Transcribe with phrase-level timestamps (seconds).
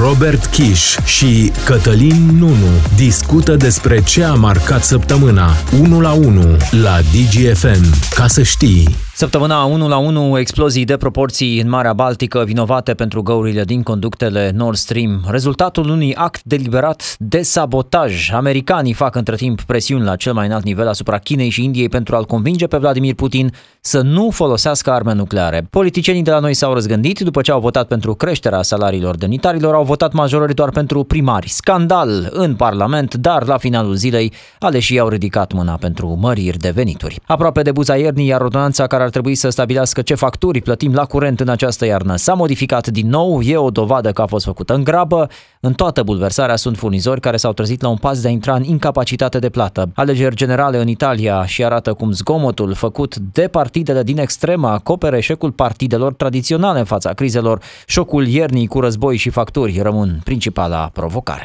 [0.00, 5.48] Robert Kiș și Cătălin Nunu discută despre ce a marcat săptămâna
[5.80, 8.14] 1 la 1 la DGFM.
[8.14, 9.06] Ca să știi...
[9.18, 14.50] Săptămâna 1 la 1, explozii de proporții în Marea Baltică vinovate pentru găurile din conductele
[14.54, 15.24] Nord Stream.
[15.28, 18.30] Rezultatul unui act deliberat de sabotaj.
[18.32, 22.16] Americanii fac între timp presiuni la cel mai înalt nivel asupra Chinei și Indiei pentru
[22.16, 25.66] a-l convinge pe Vladimir Putin să nu folosească arme nucleare.
[25.70, 29.84] Politicienii de la noi s-au răzgândit după ce au votat pentru creșterea salariilor demnitarilor, au
[29.88, 31.48] votat majorări doar pentru primari.
[31.48, 37.20] Scandal în Parlament, dar la finalul zilei aleșii au ridicat mâna pentru măriri de venituri.
[37.26, 41.04] Aproape de buza iernii, iar ordonanța care ar trebui să stabilească ce facturi plătim la
[41.04, 44.74] curent în această iarnă s-a modificat din nou, e o dovadă că a fost făcută
[44.74, 45.28] în grabă.
[45.60, 48.62] În toată bulversarea sunt furnizori care s-au trezit la un pas de a intra în
[48.62, 49.90] incapacitate de plată.
[49.94, 55.52] Alegeri generale în Italia și arată cum zgomotul făcut de partidele din extremă acopere eșecul
[55.52, 57.60] partidelor tradiționale în fața crizelor.
[57.86, 61.44] Șocul iernii cu război și facturi rămân principala provocare.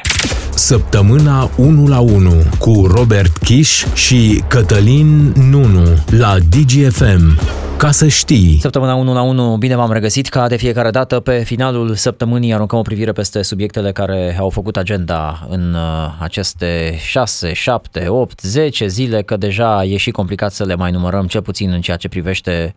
[0.54, 7.38] Săptămâna 1 la 1 cu Robert Kiș și Cătălin Nunu la DGFM.
[7.76, 8.58] Ca să știi.
[8.60, 12.78] Săptămâna 1 la 1, bine v-am regăsit ca de fiecare dată pe finalul săptămânii aruncăm
[12.78, 18.86] o privire peste subiectele care au făcut agenda în uh, aceste 6, 7, 8, 10
[18.86, 22.08] zile, că deja e și complicat să le mai numărăm, cel puțin în ceea ce
[22.08, 22.74] privește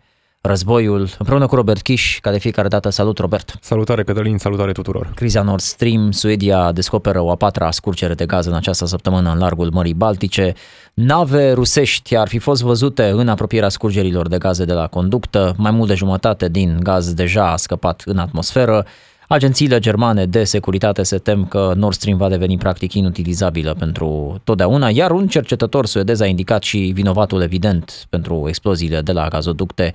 [0.48, 2.90] războiul, împreună cu Robert Kish, ca de fiecare dată.
[2.90, 3.58] Salut, Robert!
[3.60, 5.10] Salutare, Cătălin, salutare tuturor!
[5.14, 9.38] Criza Nord Stream, Suedia descoperă o a patra scurgere de gaz în această săptămână în
[9.38, 10.54] largul Mării Baltice.
[10.94, 15.54] Nave rusești ar fi fost văzute în apropierea scurgerilor de gaze de la conductă.
[15.56, 18.86] Mai mult de jumătate din gaz deja a scăpat în atmosferă.
[19.28, 24.88] Agențiile germane de securitate se tem că Nord Stream va deveni practic inutilizabilă pentru totdeauna,
[24.88, 29.94] iar un cercetător suedez a indicat și vinovatul evident pentru exploziile de la gazoducte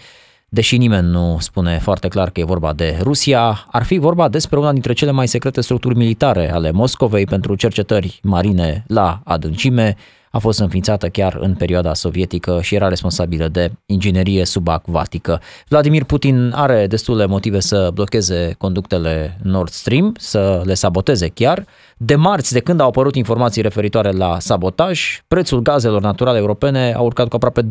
[0.53, 4.59] deși nimeni nu spune foarte clar că e vorba de Rusia, ar fi vorba despre
[4.59, 9.95] una dintre cele mai secrete structuri militare ale Moscovei pentru cercetări marine la adâncime,
[10.35, 15.41] a fost înființată chiar în perioada sovietică și era responsabilă de inginerie subacvatică.
[15.67, 21.65] Vladimir Putin are destule motive să blocheze conductele Nord Stream, să le saboteze chiar.
[21.97, 26.99] De marți, de când au apărut informații referitoare la sabotaj, prețul gazelor naturale europene a
[26.99, 27.65] urcat cu aproape 20%.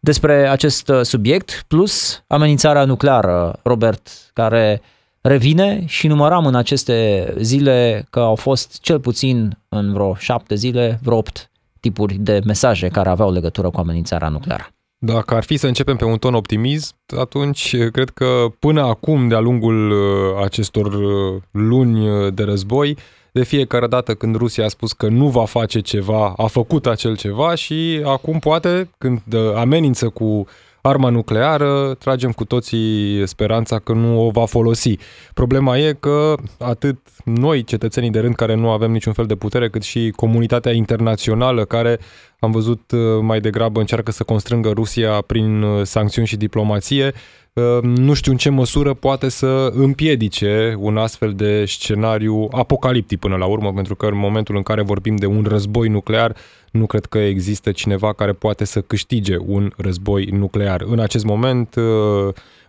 [0.00, 4.82] Despre acest subiect, plus amenințarea nucleară, Robert, care
[5.28, 11.00] revine și număram în aceste zile că au fost cel puțin în vreo șapte zile,
[11.02, 14.68] vreo opt tipuri de mesaje care aveau legătură cu amenințarea nucleară.
[14.98, 19.40] Dacă ar fi să începem pe un ton optimism, atunci cred că până acum, de-a
[19.40, 22.96] lungul uh, acestor uh, luni uh, de război,
[23.32, 27.16] de fiecare dată când Rusia a spus că nu va face ceva, a făcut acel
[27.16, 29.20] ceva și acum poate, când
[29.56, 30.46] amenință cu
[30.86, 34.96] arma nucleară, tragem cu toții speranța că nu o va folosi.
[35.34, 39.68] Problema e că atât noi, cetățenii de rând, care nu avem niciun fel de putere,
[39.70, 41.98] cât și comunitatea internațională care
[42.38, 47.43] am văzut uh, mai degrabă încearcă să constrângă Rusia prin uh, sancțiuni și diplomație, uh,
[47.82, 53.46] nu știu în ce măsură poate să împiedice un astfel de scenariu apocaliptic până la
[53.46, 56.36] urmă, pentru că în momentul în care vorbim de un război nuclear,
[56.70, 60.84] nu cred că există cineva care poate să câștige un război nuclear.
[60.86, 61.74] În acest moment,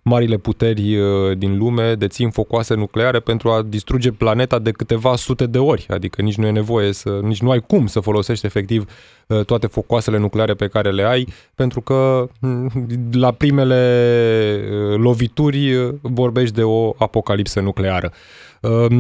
[0.08, 5.46] marile puteri uh, din lume dețin focoase nucleare pentru a distruge planeta de câteva sute
[5.46, 5.86] de ori.
[5.90, 8.90] Adică nici nu e nevoie să, nici nu ai cum să folosești efectiv
[9.28, 13.82] uh, toate focoasele nucleare pe care le ai, pentru că mm, la primele
[14.60, 18.12] uh, lovituri vorbești de o apocalipsă nucleară.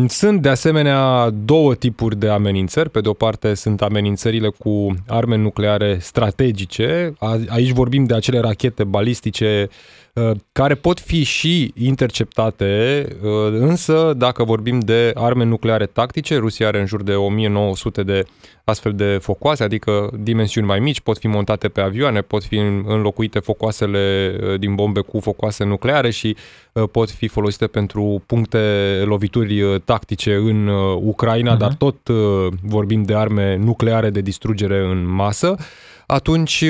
[0.07, 2.89] Sunt de asemenea două tipuri de amenințări.
[2.89, 7.13] Pe de o parte sunt amenințările cu arme nucleare strategice.
[7.47, 10.04] Aici vorbim de acele rachete balistice Uh,
[10.51, 16.79] care pot fi și interceptate, uh, însă dacă vorbim de arme nucleare tactice, Rusia are
[16.79, 18.25] în jur de 1900 de
[18.63, 22.55] astfel de focoase, adică dimensiuni mai mici, pot fi montate pe avioane, pot fi
[22.85, 26.35] înlocuite focoasele uh, din bombe cu focoase nucleare și
[26.91, 28.57] pot fi folosite pentru puncte
[29.05, 30.67] lovituri tactice în
[31.01, 31.59] Ucraina, uh-huh.
[31.59, 32.09] dar tot
[32.61, 35.55] vorbim de arme nucleare de distrugere în masă
[36.07, 36.63] atunci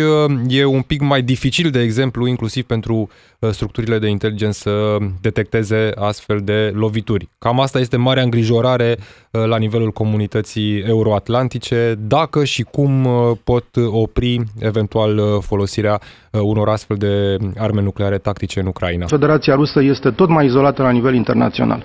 [0.48, 3.10] e un pic mai dificil, de exemplu, inclusiv pentru
[3.46, 7.30] Uh, structurile de inteligență să detecteze astfel de lovituri.
[7.40, 13.66] Cam asta este marea îngrijorare uh, la nivelul comunității euroatlantice, dacă și cum uh, pot
[13.88, 16.00] opri eventual folosirea
[16.32, 19.06] unor astfel de arme nucleare tactice în Ucraina.
[19.06, 21.84] Federația Rusă este tot mai izolată la nivel internațional.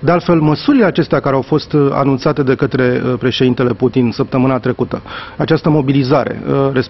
[0.00, 5.02] De altfel, măsurile acestea care au fost anunțate de către președintele Putin săptămâna trecută,
[5.36, 6.42] această mobilizare,
[6.72, 6.89] respectiv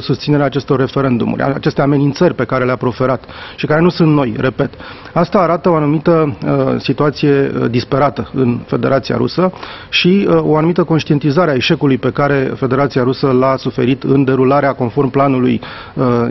[0.00, 3.24] susținerea acestor referendumuri, aceste amenințări pe care le-a proferat
[3.56, 4.70] și care nu sunt noi, repet.
[5.12, 6.36] Asta arată o anumită
[6.78, 9.52] situație disperată în Federația Rusă
[9.88, 15.10] și o anumită conștientizare a eșecului pe care Federația Rusă l-a suferit în derularea conform
[15.10, 15.60] planului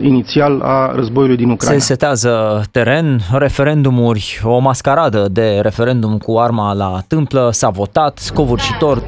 [0.00, 1.78] inițial a războiului din Ucraina.
[1.78, 9.02] Se setează teren, referendumuri, o mascaradă de referendum cu arma la tâmplă, s-a votat, covârșitor.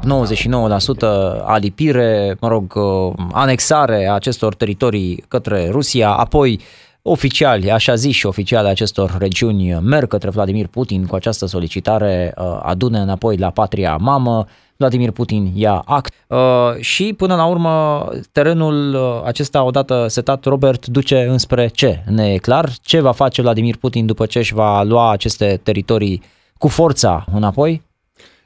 [0.00, 6.60] 99% alipire, mă rog, uh, anexare a acestor teritorii către Rusia, apoi
[7.02, 12.60] oficiali, așa zis și oficiali acestor regiuni merg către Vladimir Putin cu această solicitare, uh,
[12.62, 16.14] adune înapoi la patria mamă, Vladimir Putin ia act.
[16.26, 16.38] Uh,
[16.78, 22.02] și până la urmă terenul uh, acesta odată setat, Robert, duce înspre ce?
[22.06, 22.70] Ne e clar?
[22.82, 26.22] Ce va face Vladimir Putin după ce își va lua aceste teritorii
[26.58, 27.82] cu forța înapoi?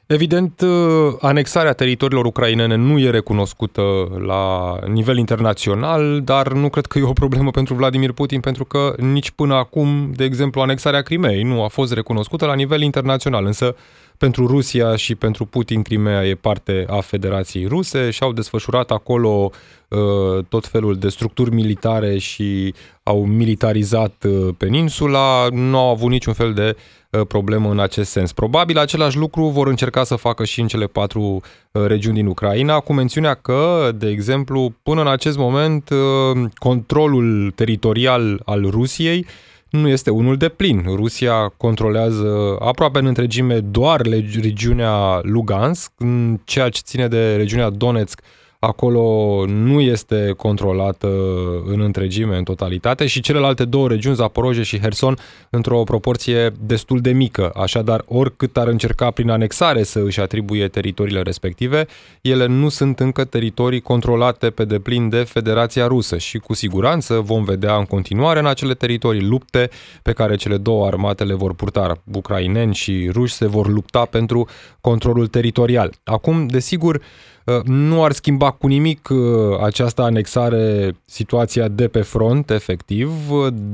[0.07, 3.81] Evident, uh, anexarea teritoriilor ucrainene nu e recunoscută
[4.25, 8.93] la nivel internațional, dar nu cred că e o problemă pentru Vladimir Putin, pentru că
[8.97, 13.75] nici până acum, de exemplu, anexarea Crimei nu a fost recunoscută la nivel internațional, însă
[14.17, 19.49] pentru Rusia și pentru Putin Crimea e parte a Federației Ruse și au desfășurat acolo
[19.87, 22.73] uh, tot felul de structuri militare și
[23.03, 26.75] au militarizat uh, peninsula, nu au avut niciun fel de
[27.09, 28.31] uh, problemă în acest sens.
[28.31, 32.79] Probabil același lucru vor încerca să facă și în cele patru uh, regiuni din Ucraina,
[32.79, 39.25] cu mențiunea că, de exemplu, până în acest moment, uh, controlul teritorial al Rusiei
[39.75, 40.83] nu este unul de plin.
[40.85, 44.01] Rusia controlează aproape în întregime doar
[44.41, 48.21] regiunea Lugansk, în ceea ce ține de regiunea Donetsk,
[48.65, 51.07] acolo nu este controlată
[51.65, 55.17] în întregime, în totalitate și celelalte două regiuni, Zaporozhe și Herson,
[55.49, 57.51] într-o proporție destul de mică.
[57.55, 61.85] Așadar, oricât ar încerca prin anexare să își atribuie teritoriile respective,
[62.21, 67.43] ele nu sunt încă teritorii controlate pe deplin de Federația Rusă și cu siguranță vom
[67.43, 69.69] vedea în continuare în acele teritorii lupte
[70.01, 72.01] pe care cele două armate le vor purta.
[72.13, 74.47] Ucraineni și ruși se vor lupta pentru
[74.81, 75.93] controlul teritorial.
[76.03, 79.17] Acum, desigur, Uh, nu ar schimba cu nimic uh,
[79.63, 83.11] această anexare situația de pe front, efectiv,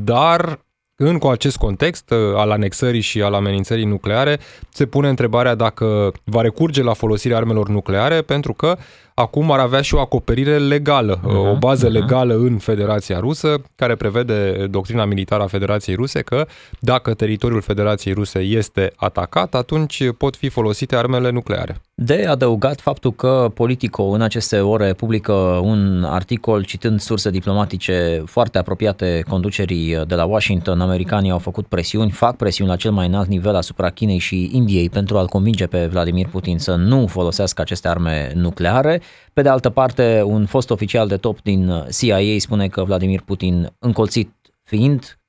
[0.03, 0.59] dar
[0.95, 4.39] în acest context uh, al anexării și al amenințării nucleare,
[4.69, 8.77] se pune întrebarea dacă va recurge la folosirea armelor nucleare, pentru că
[9.13, 11.91] acum ar avea și o acoperire legală, uh-huh, o bază uh-huh.
[11.91, 16.45] legală în Federația Rusă, care prevede doctrina militară a Federației Ruse că
[16.79, 21.81] dacă teritoriul Federației Ruse este atacat, atunci pot fi folosite armele nucleare.
[21.93, 28.57] De adăugat faptul că Politico în aceste ore publică un articol citând surse diplomatice foarte
[28.57, 33.27] apropiate conducerii de la Washington, americanii au făcut presiuni, fac presiuni la cel mai înalt
[33.27, 37.87] nivel asupra Chinei și Indiei pentru a-l convinge pe Vladimir Putin să nu folosească aceste
[37.87, 39.00] arme nucleare.
[39.33, 43.73] Pe de altă parte, un fost oficial de top din CIA spune că Vladimir Putin,
[43.79, 44.31] încolțit
[44.63, 45.21] fiind,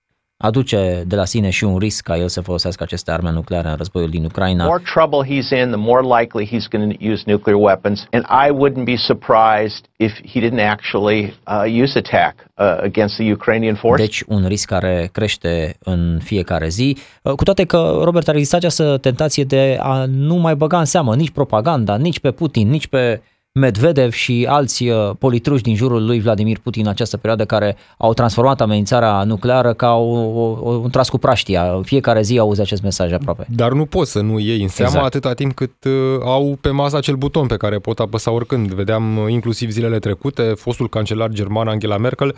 [0.43, 3.75] aduce de la sine și un risc ca el să folosească aceste arme nucleare în
[3.77, 4.65] războiul din Ucraina.
[4.65, 8.25] The more trouble he's in, the more likely he's going to use nuclear weapons, and
[8.47, 13.75] I wouldn't be surprised if he didn't actually uh, use attack uh, against the Ukrainian
[13.75, 14.03] force.
[14.03, 18.59] Deci un risc care crește în fiecare zi, uh, cu toate că Robert a existat
[18.59, 22.87] această tentație de a nu mai băga în seamă nici propaganda, nici pe Putin, nici
[22.87, 23.23] pe
[23.55, 28.15] Medvedev și alți uh, politruși din jurul lui Vladimir Putin în această perioadă care au
[28.15, 31.81] transformat amenințarea nucleară ca o, o, un tras cu praștia.
[31.82, 33.47] Fiecare zi auzi acest mesaj aproape.
[33.49, 35.06] Dar nu poți să nu iei în seama exact.
[35.06, 35.93] atâta timp cât uh,
[36.25, 38.73] au pe masă acel buton pe care pot apăsa oricând.
[38.73, 42.35] Vedeam uh, inclusiv zilele trecute, fostul cancelar german Angela Merkel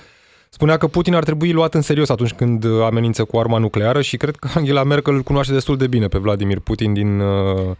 [0.48, 4.16] spunea că Putin ar trebui luat în serios atunci când amenință cu arma nucleară și
[4.16, 7.26] cred că Angela Merkel îl cunoaște destul de bine pe Vladimir Putin din uh,
[7.64, 7.76] Uh,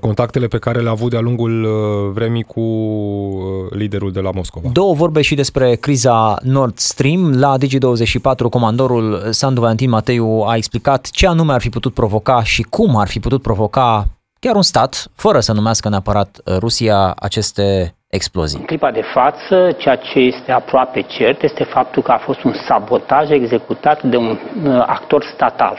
[0.00, 4.68] contactele pe care le-a avut de-a lungul uh, vremii cu uh, liderul de la Moscova.
[4.72, 7.32] Două vorbe și despre criza Nord Stream.
[7.38, 12.62] La Digi24, comandorul Sandu Valentin Mateiu a explicat ce anume ar fi putut provoca și
[12.62, 14.04] cum ar fi putut provoca
[14.40, 18.58] chiar un stat, fără să numească neapărat Rusia, aceste explozii.
[18.58, 22.52] În clipa de față, ceea ce este aproape cert este faptul că a fost un
[22.66, 24.38] sabotaj executat de un
[24.86, 25.76] actor statal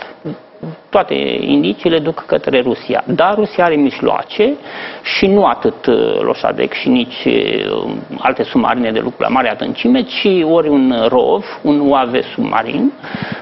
[0.89, 3.03] toate indiciile duc către Rusia.
[3.05, 4.55] Dar Rusia are mijloace
[5.01, 10.01] și nu atât uh, Losadec și nici uh, alte submarine de lucru la mare adâncime,
[10.01, 12.91] ci ori un ROV, un UAV submarin,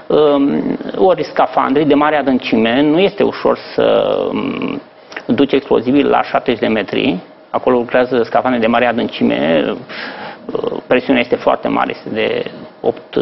[0.08, 2.82] um, ori scafandri de mare adâncime.
[2.82, 4.82] Nu este ușor să um,
[5.26, 7.20] duce explozibil la 70 de metri.
[7.50, 9.64] Acolo lucrează scafandre de mare adâncime.
[9.66, 13.16] Uh, presiunea este foarte mare, este de 8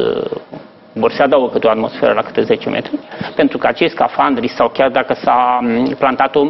[0.99, 2.99] vor se adaugă câte o atmosferă la câte 10 metri,
[3.35, 5.59] pentru că acei scafandri sau chiar dacă s-a
[5.97, 6.43] plantat o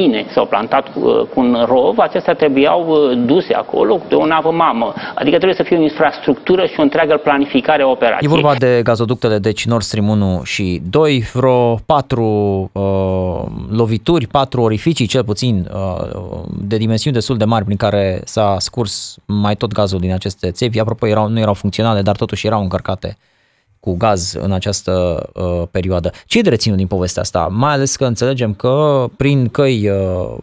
[0.00, 4.50] mine sau plantat uh, cu un rov, acestea trebuiau uh, duse acolo de o navă
[4.50, 4.94] mamă.
[5.14, 8.30] Adică trebuie să fie o infrastructură și o întreagă planificare a operației.
[8.32, 12.24] E vorba de gazoductele deci Nord Stream 1 și 2, vreo patru
[12.72, 18.56] uh, lovituri, patru orificii cel puțin uh, de dimensiuni destul de mari prin care s-a
[18.58, 20.80] scurs mai tot gazul din aceste țevi.
[20.80, 23.16] Apropo, erau, nu erau funcționale, dar totuși erau încărcate
[23.80, 26.10] cu gaz în această uh, perioadă.
[26.26, 27.48] Ce e de reținut din povestea asta?
[27.50, 30.36] Mai ales că înțelegem că prin căi uh,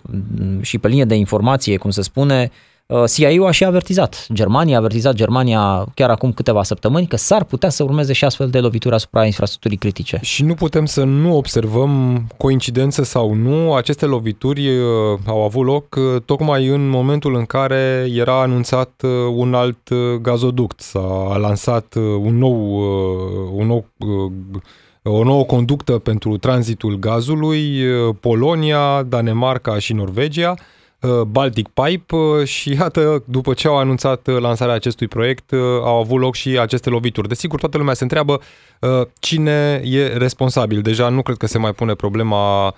[0.61, 4.27] și pe linie de informație, cum se spune, uh, Uh, CIA-ul a și avertizat.
[4.33, 8.49] Germania, a avertizat Germania chiar acum câteva săptămâni că s-ar putea să urmeze și astfel
[8.49, 10.19] de lovituri asupra infrastructurii critice.
[10.21, 15.95] Și nu putem să nu observăm coincidență sau nu, aceste lovituri uh, au avut loc
[15.95, 19.01] uh, tocmai în momentul în care era anunțat
[19.35, 19.89] un alt
[20.21, 22.77] gazoduct, s-a lansat un nou,
[23.53, 23.85] un nou
[25.03, 27.83] o nouă conductă pentru tranzitul gazului,
[28.19, 30.76] Polonia, Danemarca și Norvegia, Uh,
[31.27, 35.51] Baltic Pipe uh, și iată, după ce au anunțat uh, lansarea acestui proiect,
[35.83, 37.27] au avut loc și aceste lovituri.
[37.27, 38.41] Desigur, toată lumea se întreabă
[39.19, 40.81] cine e responsabil.
[40.81, 42.73] Deja nu cred că se mai pune problema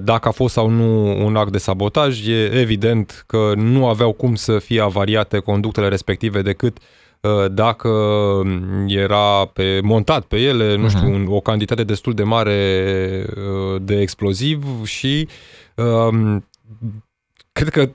[0.00, 2.26] dacă a fost sau nu un act de sabotaj.
[2.26, 6.78] E evident că nu aveau cum să fie avariate conductele respective decât
[7.50, 7.90] dacă
[8.86, 11.14] era pe, montat pe ele, nu știu, mhm.
[11.14, 13.26] un, o cantitate destul de mare
[13.80, 15.28] de exploziv și
[17.58, 17.90] cred că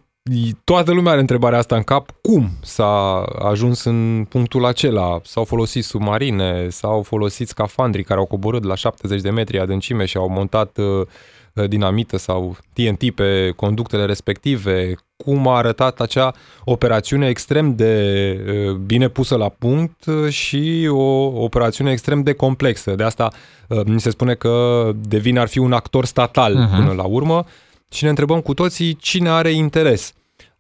[0.64, 2.10] toată lumea are întrebarea asta în cap.
[2.22, 5.20] Cum s-a ajuns în punctul acela?
[5.24, 10.18] S-au folosit submarine, s-au folosit scafandri care au coborât la 70 de metri adâncime și
[10.18, 17.76] au montat uh, dinamită sau TNT pe conductele respective, cum a arătat acea operațiune extrem
[17.76, 22.96] de uh, bine pusă la punct și o operațiune extrem de complexă.
[22.96, 23.32] De asta
[23.68, 26.76] uh, mi se spune că devine ar fi un actor statal uh-huh.
[26.76, 27.46] până la urmă
[27.94, 30.14] și ne întrebăm cu toții cine are interes.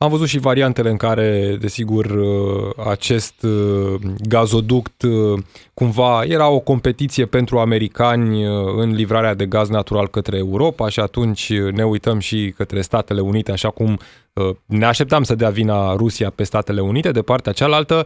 [0.03, 3.93] Am văzut și variantele în care, desigur, uh, acest uh,
[4.27, 5.39] gazoduct uh,
[5.73, 8.43] cumva era o competiție pentru americani
[8.77, 13.51] în livrarea de gaz natural către Europa și atunci ne uităm și către Statele Unite,
[13.51, 13.99] așa cum
[14.65, 17.11] ne așteptam să dea vina Rusia pe Statele Unite.
[17.11, 18.05] De partea cealaltă,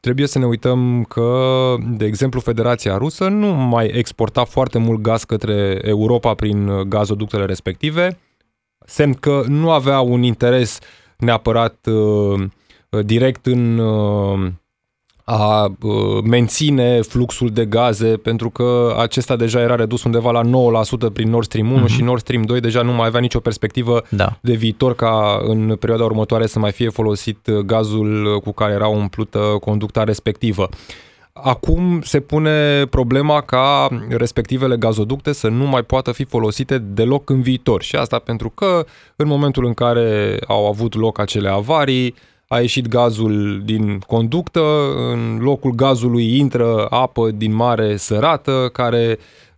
[0.00, 5.24] trebuie să ne uităm că, de exemplu, Federația Rusă nu mai exporta foarte mult gaz
[5.24, 8.18] către Europa prin gazoductele respective,
[8.86, 10.78] semn că nu avea un interes
[11.16, 12.48] neapărat uh,
[13.04, 14.50] direct în uh,
[15.24, 20.42] a uh, menține fluxul de gaze, pentru că acesta deja era redus undeva la
[21.08, 21.82] 9% prin Nord Stream 1 uh-huh.
[21.82, 21.92] Mhm.
[21.92, 24.38] și Nord Stream 2 deja nu mai avea nicio perspectivă da.
[24.40, 29.38] de viitor ca în perioada următoare să mai fie folosit gazul cu care era umplută
[29.60, 30.68] conducta respectivă.
[31.32, 37.40] Acum se pune problema ca respectivele gazoducte să nu mai poată fi folosite deloc în
[37.40, 37.82] viitor.
[37.82, 38.86] Și asta pentru că
[39.16, 42.14] în momentul în care au avut loc acele avarii,
[42.48, 44.60] a ieșit gazul din conductă,
[45.12, 49.51] în locul gazului intră apă din mare sărată care Um,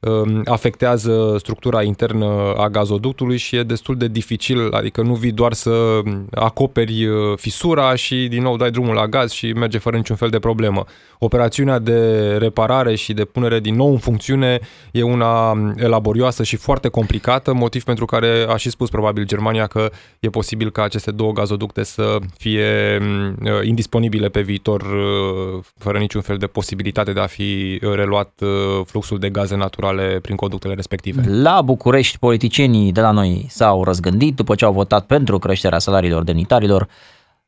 [0.45, 6.01] afectează structura internă a gazoductului și e destul de dificil, adică nu vii doar să
[6.31, 10.29] acoperi uh, fisura și din nou dai drumul la gaz și merge fără niciun fel
[10.29, 10.85] de problemă.
[11.19, 14.61] Operațiunea de reparare și de punere din nou în funcțiune
[14.93, 19.67] e una um, elaborioasă și foarte complicată, motiv pentru care a și spus probabil Germania
[19.67, 25.65] că e posibil ca aceste două gazoducte să fie um, uh, indisponibile pe viitor uh,
[25.79, 28.43] fără niciun fel de posibilitate de a fi reluat
[28.85, 31.23] fluxul de gaze naturale naturale prin conductele respective.
[31.27, 36.23] La București, politicienii de la noi s-au răzgândit după ce au votat pentru creșterea salariilor
[36.23, 36.89] demnitarilor.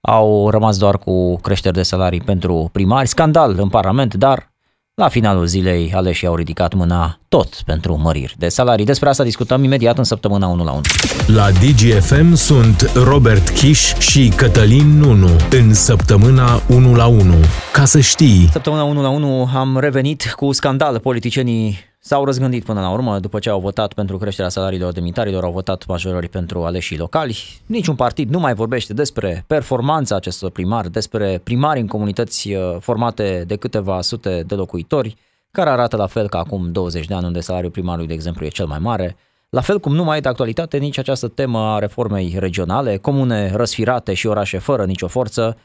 [0.01, 3.09] Au rămas doar cu creșteri de salarii pentru primari.
[3.09, 4.55] Scandal în Parlament, dar
[4.95, 8.85] la finalul zilei, aleșii au ridicat mâna tot pentru măriri de salarii.
[8.85, 10.81] Despre asta discutăm imediat în săptămâna 1 la 1.
[11.27, 17.35] La DGFM sunt Robert Kiș și Cătălin Nunu în săptămâna 1 la 1.
[17.73, 18.49] Ca să știi...
[18.53, 20.99] Săptămâna 1 la 1 am revenit cu scandal.
[20.99, 25.53] Politicienii S-au răzgândit până la urmă, după ce au votat pentru creșterea salariilor demnitarilor, au
[25.53, 27.39] votat majorări pentru aleșii locali.
[27.67, 33.45] Niciun partid nu mai vorbește despre performanța acestor primari, despre primari în comunități uh, formate
[33.47, 35.17] de câteva sute de locuitori,
[35.51, 38.49] care arată la fel ca acum 20 de ani, unde salariul primarului, de exemplu, e
[38.49, 39.17] cel mai mare.
[39.49, 43.51] La fel cum nu mai e de actualitate nici această temă a reformei regionale, comune
[43.55, 45.57] răsfirate și orașe fără nicio forță,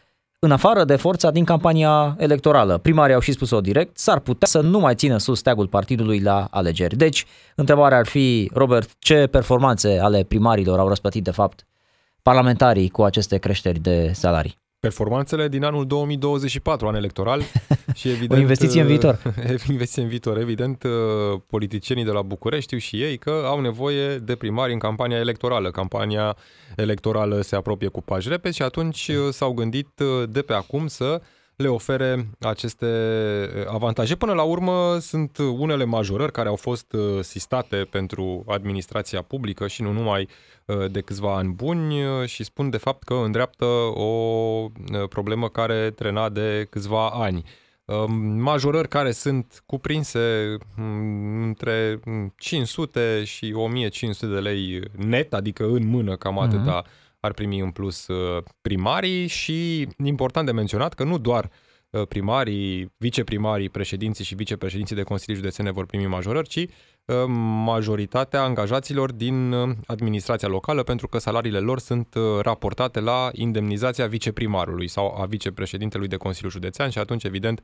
[0.44, 2.78] în afară de forța din campania electorală.
[2.78, 6.48] Primarii au și spus-o direct, s-ar putea să nu mai țină sus steagul partidului la
[6.52, 6.96] alegeri.
[6.96, 11.68] Deci, întrebarea ar fi, Robert, ce performanțe ale primarilor au răsplătit de fapt
[12.22, 14.61] parlamentarii cu aceste creșteri de salarii?
[14.82, 17.42] Performanțele din anul 2024, an electoral.
[18.00, 19.20] și evident, o investiție în viitor.
[19.70, 20.38] investiție în viitor.
[20.38, 20.84] Evident,
[21.48, 25.72] politicienii de la București știu și ei că au nevoie de primari în campania electorală.
[25.72, 26.36] Campania
[26.76, 29.90] electorală se apropie cu pași repezi și atunci s-au gândit
[30.30, 31.22] de pe acum să
[31.62, 32.86] le ofere aceste
[33.56, 34.16] eh, avantaje.
[34.16, 39.82] Până la urmă sunt unele majorări care au fost eh, sistate pentru administrația publică și
[39.82, 40.28] nu numai
[40.66, 44.68] eh, de câțiva ani buni și spun de fapt că îndreaptă o
[45.10, 47.44] problemă care trena de câțiva ani.
[48.38, 52.00] Majorări care sunt cuprinse mm, între
[52.38, 57.72] 500 și 1500 de lei net, adică în mână, cam atâta uh-huh ar primi în
[57.72, 61.50] plus uh, primarii și important de menționat că nu doar
[61.90, 67.16] uh, primarii, viceprimarii, președinții și vicepreședinții de consilii județene vor primi majorări, ci uh,
[67.64, 69.54] majoritatea angajaților din
[69.86, 76.16] administrația locală, pentru că salariile lor sunt raportate la indemnizația viceprimarului sau a vicepreședintelui de
[76.16, 77.62] Consiliu Județean și atunci, evident,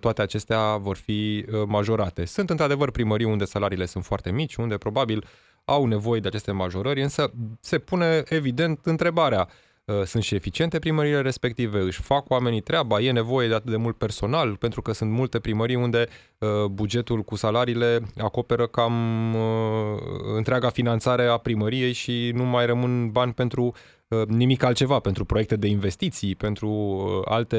[0.00, 2.24] toate acestea vor fi majorate.
[2.24, 5.24] Sunt într-adevăr primării unde salariile sunt foarte mici, unde probabil
[5.68, 9.48] au nevoie de aceste majorări, însă se pune evident întrebarea,
[9.84, 13.76] uh, sunt și eficiente primările respective, își fac oamenii treaba, e nevoie de atât de
[13.76, 16.06] mult personal, pentru că sunt multe primării unde
[16.38, 18.94] uh, bugetul cu salariile acoperă cam
[19.34, 19.40] uh,
[20.36, 23.74] întreaga finanțare a primăriei și nu mai rămân bani pentru
[24.26, 26.70] nimic altceva, pentru proiecte de investiții, pentru
[27.24, 27.58] alte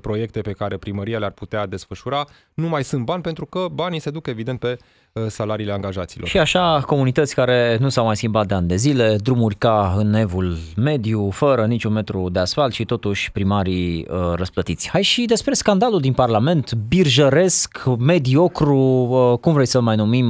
[0.00, 4.10] proiecte pe care primăria le-ar putea desfășura, nu mai sunt bani pentru că banii se
[4.10, 6.28] duc evident pe Uh, salariile angajaților.
[6.28, 10.14] Și așa, comunități care nu s-au mai schimbat de ani de zile, drumuri ca în
[10.14, 14.88] evul mediu, fără niciun metru de asfalt și totuși primarii uh, răsplătiți.
[14.90, 18.78] Hai și despre scandalul din Parlament, birjăresc, mediocru,
[19.10, 20.26] uh, cum vrei să-l mai numim,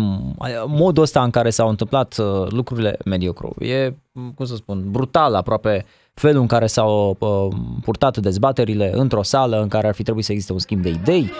[0.67, 3.55] modul ăsta în care s-au întâmplat uh, lucrurile mediocru.
[3.59, 3.95] E,
[4.35, 9.69] cum să spun, brutal aproape felul în care s-au uh, purtat dezbaterile într-o sală în
[9.69, 11.31] care ar fi trebuit să existe un schimb de idei.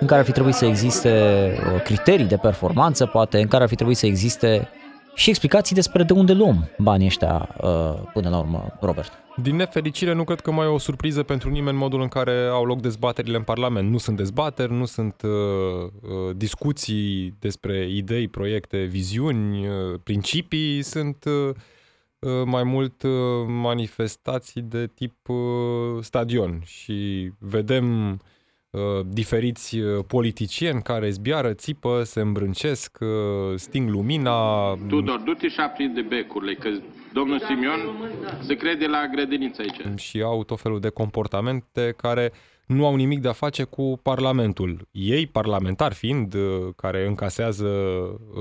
[0.00, 1.10] În care ar fi trebuit să existe
[1.74, 4.68] uh, criterii de performanță, poate, în care ar fi trebuit să existe
[5.14, 9.12] și explicații despre de unde luăm banii ăștia uh, până la urmă, Robert.
[9.36, 12.64] Din nefericire, nu cred că mai e o surpriză pentru nimeni modul în care au
[12.64, 13.90] loc dezbaterile în Parlament.
[13.90, 21.24] Nu sunt dezbateri, nu sunt uh, uh, discuții despre idei, proiecte, viziuni, uh, principii, sunt
[21.24, 21.54] uh,
[22.18, 23.10] uh mai mult uh,
[23.46, 25.36] manifestații de tip uh,
[26.00, 28.39] stadion și vedem Uh,
[29.06, 33.08] diferiți uh, politicieni care zbiară, țipă, se îmbrâncesc, uh,
[33.54, 34.74] sting lumina.
[34.88, 36.68] Tudor, du-te și aprinde becurile, că
[37.12, 37.80] domnul Simion
[38.40, 40.00] se crede la grădiniță aici.
[40.00, 42.32] Și au tot felul de comportamente care
[42.66, 44.88] nu au nimic de a face cu Parlamentul.
[44.90, 46.34] Ei, parlamentari fiind,
[46.76, 47.68] care încasează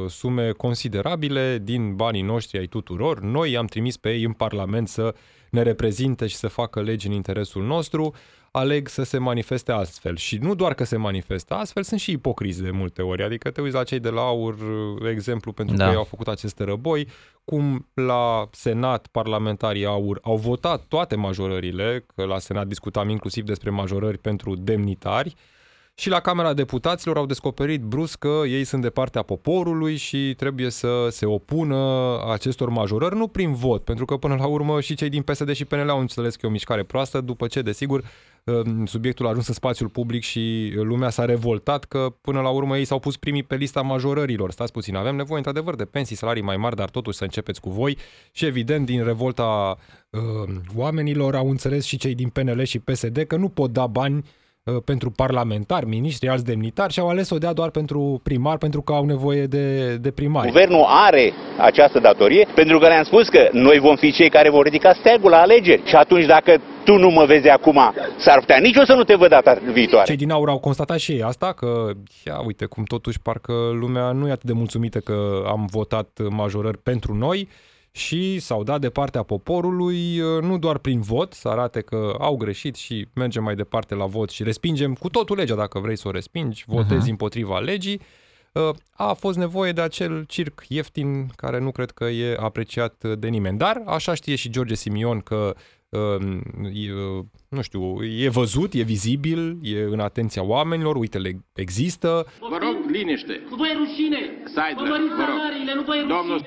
[0.07, 5.15] sume considerabile din banii noștri ai tuturor, noi am trimis pe ei în Parlament să
[5.49, 8.13] ne reprezinte și să facă legi în interesul nostru,
[8.51, 10.15] aleg să se manifeste astfel.
[10.15, 13.23] Și nu doar că se manifestă astfel, sunt și ipocrizi de multe ori.
[13.23, 14.55] Adică te uiți la cei de la AUR,
[15.09, 15.83] exemplu, pentru da.
[15.83, 17.07] că ei au făcut acest răboi,
[17.45, 23.69] cum la Senat parlamentarii AUR au votat toate majorările, că la Senat discutam inclusiv despre
[23.69, 25.35] majorări pentru demnitari,
[25.99, 30.69] și la Camera Deputaților au descoperit brusc că ei sunt de partea poporului și trebuie
[30.69, 31.77] să se opună
[32.31, 35.65] acestor majorări, nu prin vot, pentru că până la urmă și cei din PSD și
[35.65, 38.07] PNL au înțeles că e o mișcare proastă, după ce, desigur, um,
[38.85, 42.85] subiectul a ajuns în spațiul public și lumea s-a revoltat că până la urmă ei
[42.85, 44.51] s-au pus primii pe lista majorărilor.
[44.51, 47.69] Stați puțin, avem nevoie într-adevăr de pensii, salarii mai mari, dar totuși să începeți cu
[47.69, 47.97] voi
[48.31, 49.77] și evident din revolta
[50.09, 54.23] uh, oamenilor au înțeles și cei din PNL și PSD că nu pot da bani
[54.23, 54.25] Uh,
[54.85, 58.81] pentru parlamentari, miniștri, alți demnitari și au ales să o dea doar pentru primar pentru
[58.81, 60.47] că au nevoie de, de primari.
[60.47, 64.63] Guvernul are această datorie pentru că ne-am spus că noi vom fi cei care vor
[64.63, 68.77] ridica steagul la alegeri și atunci dacă tu nu mă vezi acum, s-ar putea nici
[68.77, 70.05] o să nu te văd data viitoare.
[70.05, 71.89] Cei din aur au constatat și ei asta, că
[72.25, 76.77] ia uite cum totuși parcă lumea nu e atât de mulțumită că am votat majorări
[76.77, 77.49] pentru noi,
[77.91, 82.35] și s-au dat de partea poporului, uh, nu doar prin vot, să arate că au
[82.35, 86.07] greșit și mergem mai departe la vot și respingem cu totul legea dacă vrei să
[86.07, 87.09] o respingi, votezi uh-huh.
[87.09, 88.01] împotriva legii.
[88.51, 93.27] Uh, a fost nevoie de acel circ ieftin care nu cred că e apreciat de
[93.27, 93.57] nimeni.
[93.57, 95.61] Dar așa știe și George Simion că uh,
[97.49, 102.25] nu știu, e văzut, e vizibil, e în atenția oamenilor, uite, le există.
[102.39, 103.41] Vă rog, liniște.
[103.49, 104.19] Nu vă e rușine.
[104.45, 106.15] Stai, vă măriți salariile, nu vă e rușine.
[106.15, 106.45] Domnul...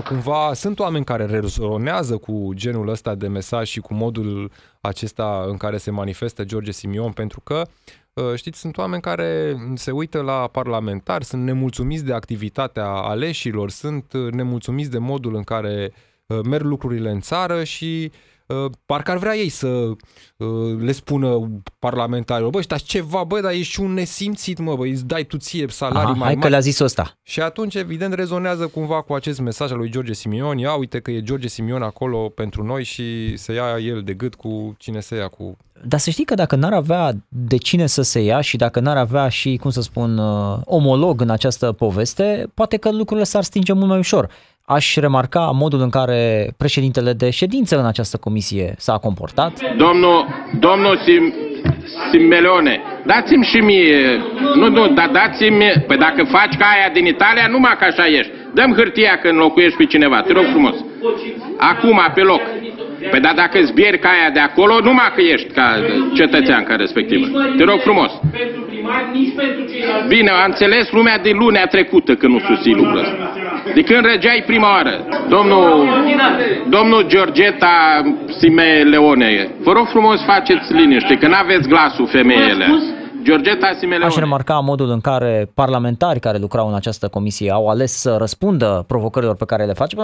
[0.00, 4.50] cumva sunt oameni care rezonează cu genul ăsta de mesaj și cu modul
[4.80, 7.66] acesta în care se manifestă George Simion, pentru că
[8.34, 14.90] Știți, sunt oameni care se uită la parlamentari, sunt nemulțumiți de activitatea aleșilor, sunt nemulțumiți
[14.90, 15.92] de modul în care
[16.44, 18.18] merg lucrurile în țară și uh,
[18.52, 23.52] Uh, parcă ar vrea ei să uh, le spună parlamentarilor, băi, dar ceva, bă, dar
[23.52, 26.40] ești un nesimțit, mă, băi, îți dai tu ție salarii Aha, mai hai mari.
[26.40, 27.18] că le-a zis ăsta.
[27.22, 31.10] Și atunci, evident, rezonează cumva cu acest mesaj al lui George Simion, ia uite că
[31.10, 35.16] e George Simion acolo pentru noi și se ia el de gât cu cine se
[35.16, 35.56] ia cu...
[35.84, 38.96] Dar să știi că dacă n-ar avea de cine să se ia și dacă n-ar
[38.96, 43.72] avea și, cum să spun, uh, omolog în această poveste, poate că lucrurile s-ar stinge
[43.72, 44.30] mult mai ușor
[44.64, 49.52] aș remarca modul în care președintele de ședință în această comisie s-a comportat.
[49.76, 50.26] Domnul,
[50.60, 51.34] domnul Sim,
[52.10, 54.20] Simeone, dați-mi și mie,
[54.54, 58.32] nu, nu, dar dați-mi, păi dacă faci ca aia din Italia, numai că așa ești.
[58.54, 60.74] Dăm hârtia când locuiești pe cineva, te rog frumos.
[61.58, 62.40] Acum, pe loc.
[63.10, 65.66] Păi dar dacă îți bieri ca aia de acolo, numai că ești ca
[66.14, 67.26] cetățean ca respectivă.
[67.56, 68.12] Te rog frumos.
[70.08, 73.32] Bine, a înțeles lumea de lunea trecută că nu susții lucrul ăsta.
[73.74, 75.08] De când regeai prima oară.
[75.28, 75.88] Domnul,
[76.68, 78.02] domnul Georgeta
[78.38, 82.66] Sime Leone, vă rog frumos faceți liniște, că n-aveți glasul femeile.
[83.22, 84.04] Georgeta Simeleone.
[84.04, 88.84] Aș remarca modul în care parlamentari care lucrau în această comisie au ales să răspundă
[88.86, 89.96] provocărilor pe care le face.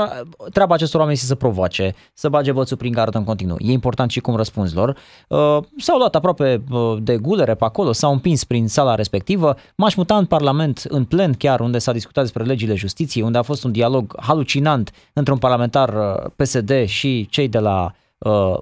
[0.53, 3.57] Treaba acestor oameni este să provoace, să bage bățul prin gardă în continuu.
[3.61, 4.97] E important și cum răspunzi lor.
[5.29, 9.57] Uh, s-au luat aproape uh, de gulere pe acolo, s-au împins prin sala respectivă.
[9.77, 13.43] M-aș muta în Parlament, în plen chiar, unde s-a discutat despre legile justiției, unde a
[13.43, 17.93] fost un dialog halucinant între un parlamentar uh, PSD și cei de la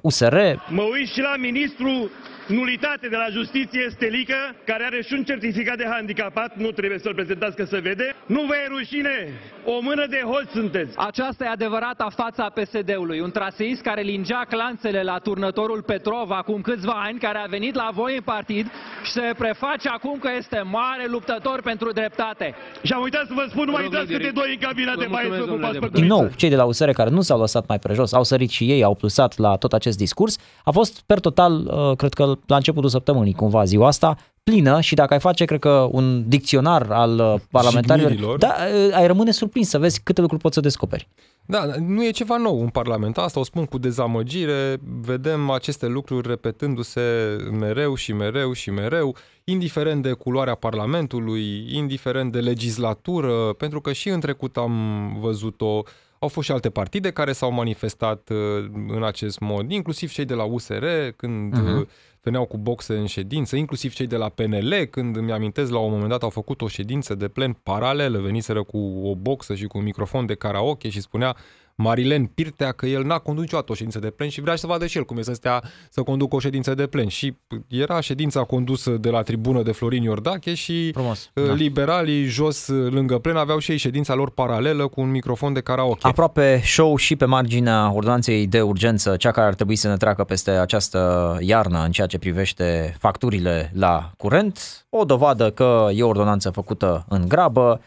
[0.00, 0.34] USR.
[0.68, 2.10] Mă uit și la ministru
[2.46, 7.14] nulitate de la justiție stelică, care are și un certificat de handicapat, nu trebuie să-l
[7.14, 8.14] prezentați că se vede.
[8.26, 9.28] Nu vă e rușine!
[9.74, 10.92] O mână de hoți sunteți!
[10.96, 16.96] Aceasta e adevărata fața PSD-ului, un traseist care lingea clanțele la turnătorul Petrov acum câțiva
[17.07, 18.66] ani, care a venit la voi în partid
[19.05, 22.55] și se preface acum că este mare luptător pentru dreptate.
[22.83, 25.79] Și am uitat să vă spun, numai dați câte doi în cabina de băieți ocupați
[25.79, 28.50] pe Din nou, cei de la USR care nu s-au lăsat mai prejos, au sărit
[28.50, 30.38] și ei, au plusat la tot acest discurs.
[30.64, 34.16] A fost, per total, uh, cred că la începutul săptămânii, cumva, ziua asta,
[34.50, 38.54] plină și dacă ai face, cred că, un dicționar al uh, parlamentarilor, da,
[38.87, 41.09] uh, ai rămâne surprins să vezi câte lucruri poți să descoperi.
[41.46, 43.18] Da, nu e ceva nou în Parlament.
[43.18, 44.76] Asta o spun cu dezamăgire.
[45.00, 52.40] Vedem aceste lucruri repetându-se mereu și mereu și mereu, indiferent de culoarea Parlamentului, indiferent de
[52.40, 54.72] legislatură, pentru că și în trecut am
[55.20, 55.82] văzut-o
[56.18, 60.35] au fost și alte partide care s-au manifestat uh, în acest mod, inclusiv cei de
[60.35, 60.85] la USR,
[61.16, 61.87] când uh-huh.
[62.26, 65.90] Veneau cu boxe în ședință, inclusiv cei de la PNL, când îmi amintesc la un
[65.90, 69.78] moment dat au făcut o ședință de plen paralelă, veniseră cu o boxă și cu
[69.78, 71.36] un microfon de karaoke și spunea
[71.76, 74.86] Marilen Pirtea că el n-a condus niciodată o ședință de plen și vrea să vadă
[74.86, 77.08] și el cum e să stea să conducă o ședință de plen.
[77.08, 77.36] Și
[77.68, 81.52] era ședința condusă de la tribună de Florin Iordache și Frumos, uh, da.
[81.52, 85.60] liberalii jos uh, lângă plen aveau și ei ședința lor paralelă cu un microfon de
[85.60, 86.06] karaoke.
[86.06, 90.24] Aproape show și pe marginea ordonanței de urgență, cea care ar trebui să ne treacă
[90.24, 94.86] peste această iarnă în ceea ce privește facturile la curent.
[94.88, 97.80] O dovadă că e o ordonanță făcută în grabă,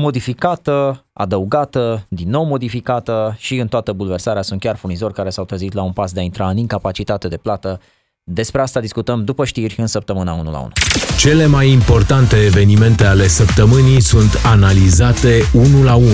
[0.00, 5.72] modificată, adăugată, din nou modificată și în toată bulversarea sunt chiar furnizori care s-au trezit
[5.72, 7.80] la un pas de a intra în incapacitate de plată.
[8.22, 10.70] Despre asta discutăm după știri în săptămâna 1 la 1.
[11.18, 16.06] Cele mai importante evenimente ale săptămânii sunt analizate 1 la 1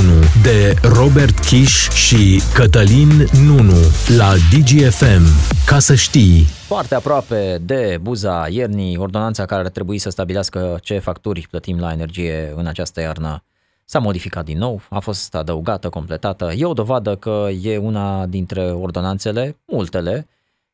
[0.42, 3.80] de Robert Kish și Cătălin Nunu
[4.16, 5.22] la DGFM.
[5.66, 6.46] Ca să știi!
[6.66, 11.92] Foarte aproape de buza iernii, ordonanța care ar trebui să stabilească ce facturi plătim la
[11.92, 13.42] energie în această iarnă
[13.88, 16.52] S-a modificat din nou, a fost adăugată, completată.
[16.56, 20.28] E o dovadă că e una dintre ordonanțele, multele,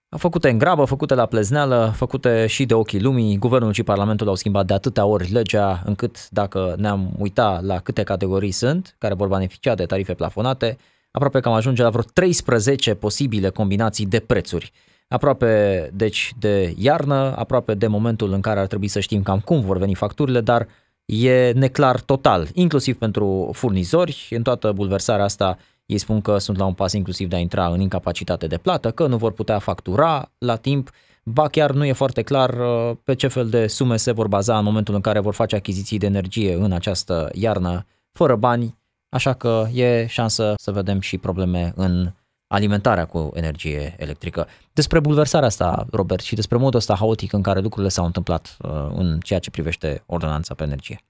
[0.08, 3.38] făcute în grabă, făcute la plezneală, făcute și de ochii lumii.
[3.38, 8.02] Guvernul și Parlamentul au schimbat de atâtea ori legea, încât dacă ne-am uitat la câte
[8.02, 10.78] categorii sunt, care vor beneficia de tarife plafonate,
[11.10, 14.72] aproape că am ajunge la vreo 13 posibile combinații de prețuri.
[15.08, 19.60] Aproape, deci, de iarnă, aproape de momentul în care ar trebui să știm cam cum
[19.60, 20.66] vor veni facturile, dar
[21.04, 24.26] e neclar total, inclusiv pentru furnizori.
[24.30, 27.66] În toată bulversarea asta ei spun că sunt la un pas inclusiv de a intra
[27.66, 30.90] în incapacitate de plată, că nu vor putea factura la timp,
[31.24, 34.58] ba chiar nu e foarte clar uh, pe ce fel de sume se vor baza
[34.58, 39.32] în momentul în care vor face achiziții de energie în această iarnă, fără bani, așa
[39.32, 42.12] că e șansă să vedem și probleme în
[42.52, 44.46] alimentarea cu energie electrică.
[44.72, 48.70] Despre bulversarea asta, Robert, și despre modul ăsta haotic în care lucrurile s-au întâmplat uh,
[48.94, 51.00] în ceea ce privește ordonanța pe energie.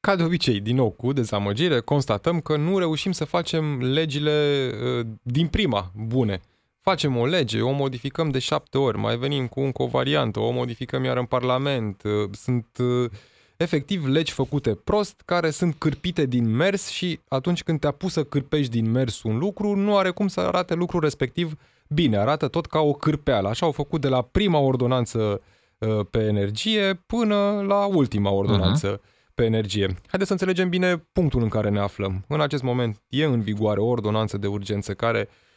[0.00, 5.06] ca de obicei, din nou, cu dezamăgire, constatăm că nu reușim să facem legile uh,
[5.22, 6.40] din prima bune.
[6.80, 10.50] Facem o lege, o modificăm de șapte ori, mai venim cu încă o variantă, o
[10.50, 12.02] modificăm iar în Parlament.
[12.02, 13.10] Uh, sunt uh,
[13.58, 18.24] efectiv legi făcute prost, care sunt cârpite din mers și atunci când te pus să
[18.24, 21.56] cârpești din mers un lucru, nu are cum să arate lucrul respectiv
[21.88, 23.48] bine, arată tot ca o cârpeală.
[23.48, 25.40] Așa au făcut de la prima ordonanță
[25.78, 29.34] uh, pe energie până la ultima ordonanță uh-huh.
[29.34, 29.86] pe energie.
[29.86, 32.24] Haideți să înțelegem bine punctul în care ne aflăm.
[32.28, 35.47] În acest moment e în vigoare o ordonanță de urgență care uh,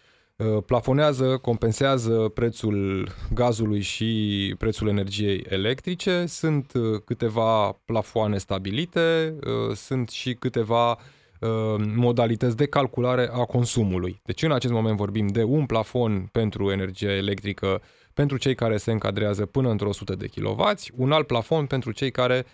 [0.66, 6.26] plafonează, compensează prețul gazului și prețul energiei electrice.
[6.26, 9.36] Sunt uh, câteva plafoane stabilite,
[9.74, 10.98] sunt și câteva
[11.42, 14.22] Uh, modalități de calculare a consumului.
[14.24, 17.82] Deci în acest moment vorbim de un plafon pentru energie electrică
[18.14, 22.12] pentru cei care se încadrează până într-o 100 de kW, un alt plafon pentru cei
[22.12, 22.46] care um,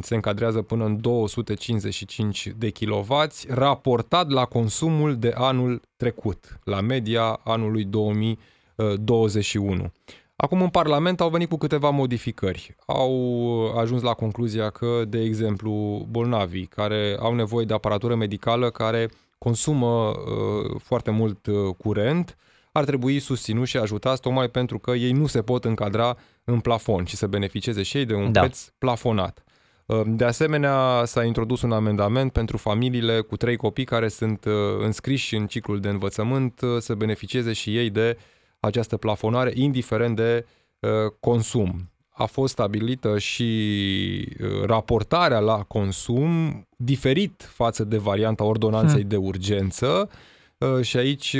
[0.00, 3.14] se încadrează până în 255 de kW,
[3.48, 9.92] raportat la consumul de anul trecut, la media anului 2021.
[10.36, 12.76] Acum în Parlament au venit cu câteva modificări.
[12.86, 19.08] Au ajuns la concluzia că, de exemplu, bolnavii care au nevoie de aparatură medicală care
[19.38, 22.36] consumă uh, foarte mult uh, curent,
[22.72, 27.04] ar trebui susținuți și ajutați tocmai pentru că ei nu se pot încadra în plafon
[27.04, 28.40] și să beneficieze și ei de un da.
[28.40, 29.44] preț plafonat.
[29.86, 34.52] Uh, de asemenea, s-a introdus un amendament pentru familiile cu trei copii care sunt uh,
[34.78, 38.22] înscriși în ciclul de învățământ să beneficieze și ei de uh,
[38.64, 40.46] această plafonare, indiferent de
[40.78, 41.88] uh, consum.
[42.16, 43.52] A fost stabilită și
[44.40, 49.08] uh, raportarea la consum diferit față de varianta ordonanței hmm.
[49.08, 50.10] de urgență
[50.58, 51.36] uh, și aici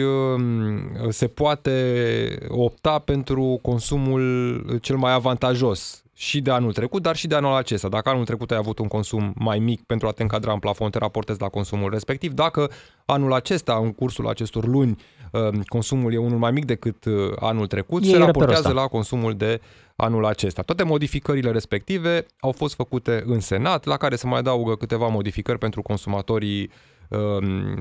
[1.09, 7.35] se poate opta pentru consumul cel mai avantajos și de anul trecut, dar și de
[7.35, 7.89] anul acesta.
[7.89, 10.91] Dacă anul trecut ai avut un consum mai mic pentru a te încadra în plafon,
[10.91, 12.33] te raportezi la consumul respectiv.
[12.33, 12.71] Dacă
[13.07, 14.97] anul acesta, în cursul acestor luni,
[15.33, 19.35] uh, consumul e unul mai mic decât uh, anul trecut, e se raportează la consumul
[19.35, 19.61] de
[19.97, 20.63] anul acesta.
[20.63, 25.59] Toate modificările respective au fost făcute în Senat, la care se mai adaugă câteva modificări
[25.59, 26.94] pentru consumatorii Um,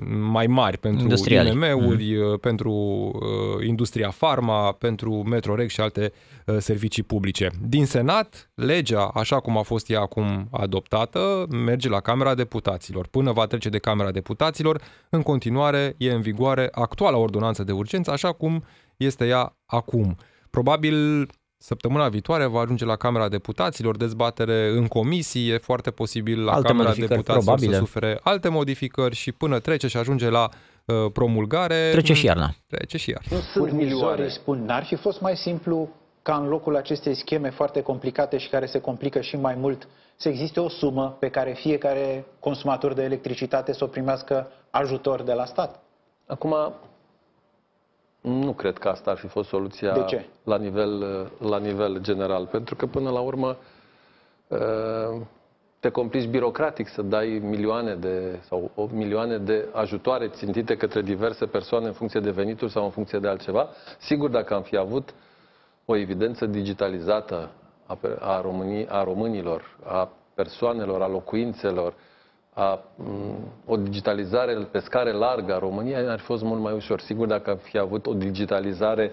[0.08, 2.38] mai mari pentru IMM-uri, mm.
[2.38, 6.12] pentru uh, industria farma, pentru Metrorec și alte
[6.46, 7.50] uh, servicii publice.
[7.68, 13.08] Din Senat, legea, așa cum a fost ea acum adoptată, merge la Camera Deputaților.
[13.08, 18.12] Până va trece de Camera Deputaților, în continuare e în vigoare actuala ordonanță de urgență,
[18.12, 18.64] așa cum
[18.98, 20.18] este ea acum.
[20.50, 21.28] Probabil
[21.66, 26.68] Săptămâna viitoare va ajunge la Camera Deputaților, dezbatere în comisii, e foarte posibil la alte
[26.68, 27.74] Camera Deputaților probabile.
[27.74, 30.50] să sufere alte modificări și până trece și ajunge la
[30.86, 31.90] uh, promulgare...
[31.92, 32.56] Trece și iarna.
[32.68, 33.38] Trece și iarna.
[33.38, 34.28] Nu sunt milioane.
[34.28, 35.90] spun, n-ar fi fost mai simplu
[36.22, 40.30] ca în locul acestei scheme foarte complicate și care se complică și mai mult, să
[40.30, 45.46] existe o sumă pe care fiecare consumator de electricitate să o primească ajutor de la
[45.46, 45.84] stat?
[46.28, 46.56] Acum,
[48.24, 50.26] nu cred că asta ar fi fost soluția de ce?
[50.44, 51.04] La, nivel,
[51.40, 52.46] la nivel general.
[52.46, 53.58] Pentru că, până la urmă,
[54.48, 55.22] uh,
[55.80, 61.46] te complici birocratic să dai milioane de, sau o milioane de ajutoare țintite către diverse
[61.46, 63.70] persoane în funcție de venituri sau în funcție de altceva.
[64.00, 65.14] Sigur, dacă am fi avut
[65.86, 67.50] o evidență digitalizată
[67.86, 71.94] a, a, românii, a românilor, a persoanelor, a locuințelor,
[72.54, 72.80] a,
[73.66, 77.00] o digitalizare pe scară largă a României ar fi fost mult mai ușor.
[77.00, 79.12] Sigur, dacă am fi avut o digitalizare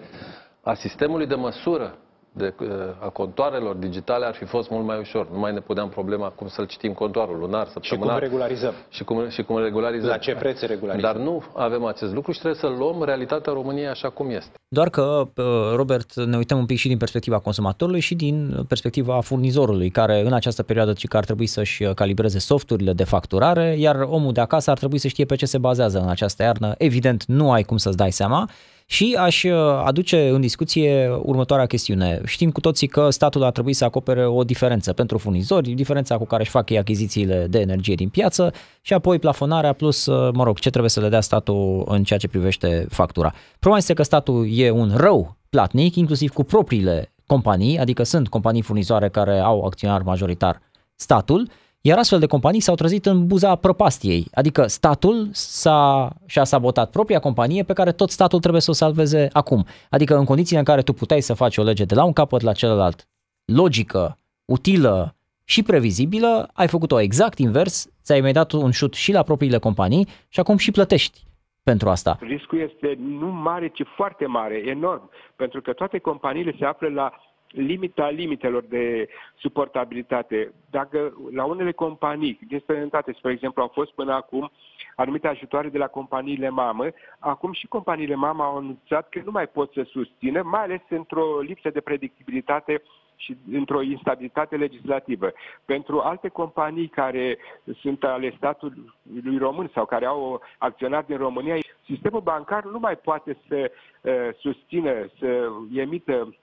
[0.63, 1.95] a sistemului de măsură
[2.41, 2.55] de,
[2.99, 5.31] a contoarelor digitale ar fi fost mult mai ușor.
[5.33, 8.09] Nu mai ne puneam problema cum să-l citim contoarul lunar, săptămânal.
[8.09, 8.75] Și cum regularizăm.
[8.89, 10.09] Și cum, și cum regularizăm.
[10.09, 11.13] La ce preț regularizăm.
[11.13, 14.53] Dar nu avem acest lucru și trebuie să luăm realitatea României așa cum este.
[14.69, 19.21] Doar că, uh, Robert, ne uităm un pic și din perspectiva consumatorului și din perspectiva
[19.21, 24.07] furnizorului, care în această perioadă ci că ar trebui să-și calibreze softurile de facturare, iar
[24.09, 26.75] omul de acasă ar trebui să știe pe ce se bazează în această iarnă.
[26.79, 28.49] Evident, nu ai cum să-ți dai seama
[28.91, 29.53] și aș uh,
[29.85, 32.21] aduce în discuție următoarea chestiune.
[32.25, 36.25] Știm cu toții că statul ar trebui să acopere o diferență pentru furnizori, diferența cu
[36.25, 40.45] care își fac ei achizițiile de energie din piață și apoi plafonarea plus, uh, mă
[40.45, 43.33] rog, ce trebuie să le dea statul în ceea ce privește factura.
[43.51, 48.63] Problema este că statul e un rău platnic, inclusiv cu propriile companii, adică sunt companii
[48.63, 50.61] furnizoare care au acționar majoritar
[50.95, 51.49] statul,
[51.81, 57.19] iar astfel de companii s-au trezit în buza prăpastiei, adică statul s-a, și-a sabotat propria
[57.19, 59.67] companie pe care tot statul trebuie să o salveze acum.
[59.91, 62.41] Adică în condițiile în care tu puteai să faci o lege de la un capăt
[62.41, 63.09] la celălalt,
[63.45, 65.15] logică, utilă
[65.45, 70.09] și previzibilă, ai făcut-o exact invers, ți-ai mai dat un șut și la propriile companii
[70.29, 71.21] și acum și plătești
[71.63, 72.19] pentru asta.
[72.21, 77.13] Riscul este nu mare, ci foarte mare, enorm, pentru că toate companiile se află la
[77.53, 80.53] limita limitelor de suportabilitate.
[80.71, 84.51] Dacă la unele companii din străinătate, spre exemplu, au fost până acum
[84.97, 86.87] anumite ajutoare de la companiile mamă,
[87.19, 91.41] acum și companiile mamă au anunțat că nu mai pot să susțină, mai ales într-o
[91.41, 92.83] lipsă de predictibilitate
[93.17, 95.33] și într-o instabilitate legislativă.
[95.65, 97.39] Pentru alte companii care
[97.81, 103.39] sunt ale statului român sau care au acționat din România, sistemul bancar nu mai poate
[103.49, 106.35] să uh, susțină, să emită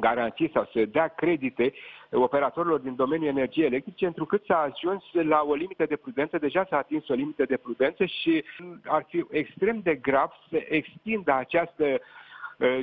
[0.00, 1.72] garanții sau să dea credite
[2.10, 6.76] operatorilor din domeniul energiei electrice, întrucât s-a ajuns la o limită de prudență, deja s-a
[6.76, 8.44] atins o limită de prudență și
[8.84, 11.84] ar fi extrem de grav să extindă această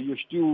[0.08, 0.46] eu știu,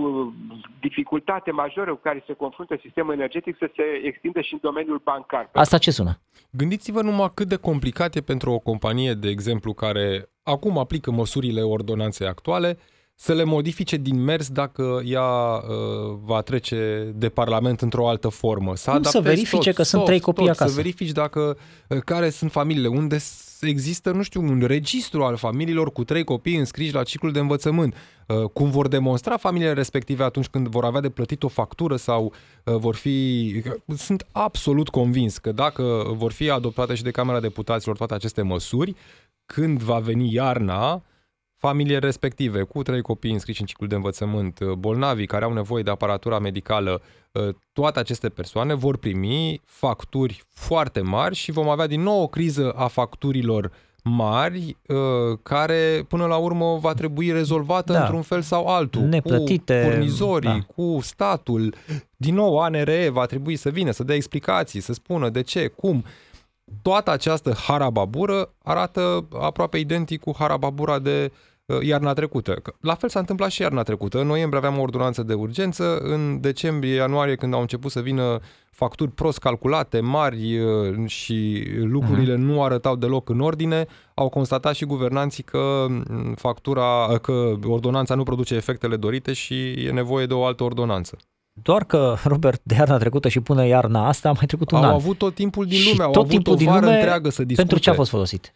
[0.79, 5.49] dificultate majoră cu care se confruntă sistemul energetic să se extindă și în domeniul bancar.
[5.53, 6.19] Asta ce sună?
[6.51, 11.61] Gândiți-vă numai cât de complicat e pentru o companie, de exemplu, care acum aplică măsurile
[11.61, 12.77] ordonanței actuale,
[13.21, 18.75] să le modifice din mers dacă ea uh, va trece de Parlament într-o altă formă.
[18.75, 20.69] Să, Cum să verifice tot, că sunt trei copii tot, acasă?
[20.69, 21.57] Să verifici dacă
[21.87, 23.17] uh, care sunt familiile, unde
[23.61, 27.95] există, nu știu, un registru al familiilor cu trei copii înscriși la ciclul de învățământ.
[28.27, 32.33] Uh, cum vor demonstra familiile respective atunci când vor avea de plătit o factură sau
[32.63, 33.55] uh, vor fi...
[33.97, 38.95] Sunt absolut convins că dacă vor fi adoptate și de Camera Deputaților toate aceste măsuri,
[39.45, 41.03] când va veni iarna,
[41.61, 45.83] familiile respective, cu trei copii înscriși în ciclul de învățământ, uh, bolnavii care au nevoie
[45.83, 51.87] de aparatura medicală, uh, toate aceste persoane vor primi facturi foarte mari și vom avea
[51.87, 53.71] din nou o criză a facturilor
[54.03, 57.99] mari uh, care până la urmă va trebui rezolvată da.
[57.99, 59.01] într-un fel sau altul.
[59.01, 59.81] Neplătite.
[59.83, 60.73] Cu furnizorii, da.
[60.75, 61.73] cu statul.
[62.15, 66.03] Din nou ANRE va trebui să vină, să dea explicații, să spună de ce, cum
[66.81, 71.50] toată această harababură arată aproape identic cu harababura de Uh,
[71.81, 72.61] iarna trecută.
[72.79, 74.19] La fel s-a întâmplat și iarna trecută.
[74.19, 78.39] În noiembrie aveam o ordonanță de urgență, în decembrie, ianuarie, când au început să vină
[78.71, 82.37] facturi prost calculate, mari uh, și lucrurile uh-huh.
[82.37, 88.23] nu arătau deloc în ordine, au constatat și guvernanții că mm, factura, că ordonanța nu
[88.23, 91.17] produce efectele dorite și e nevoie de o altă ordonanță.
[91.53, 94.83] Doar că, Robert, de iarna trecută și până iarna asta a mai trecut un au
[94.83, 94.89] an.
[94.89, 96.95] Au avut tot timpul din lume, și au tot avut timpul o vară din lume
[96.95, 97.67] întreagă să discute.
[97.67, 98.53] Pentru ce a fost folosit?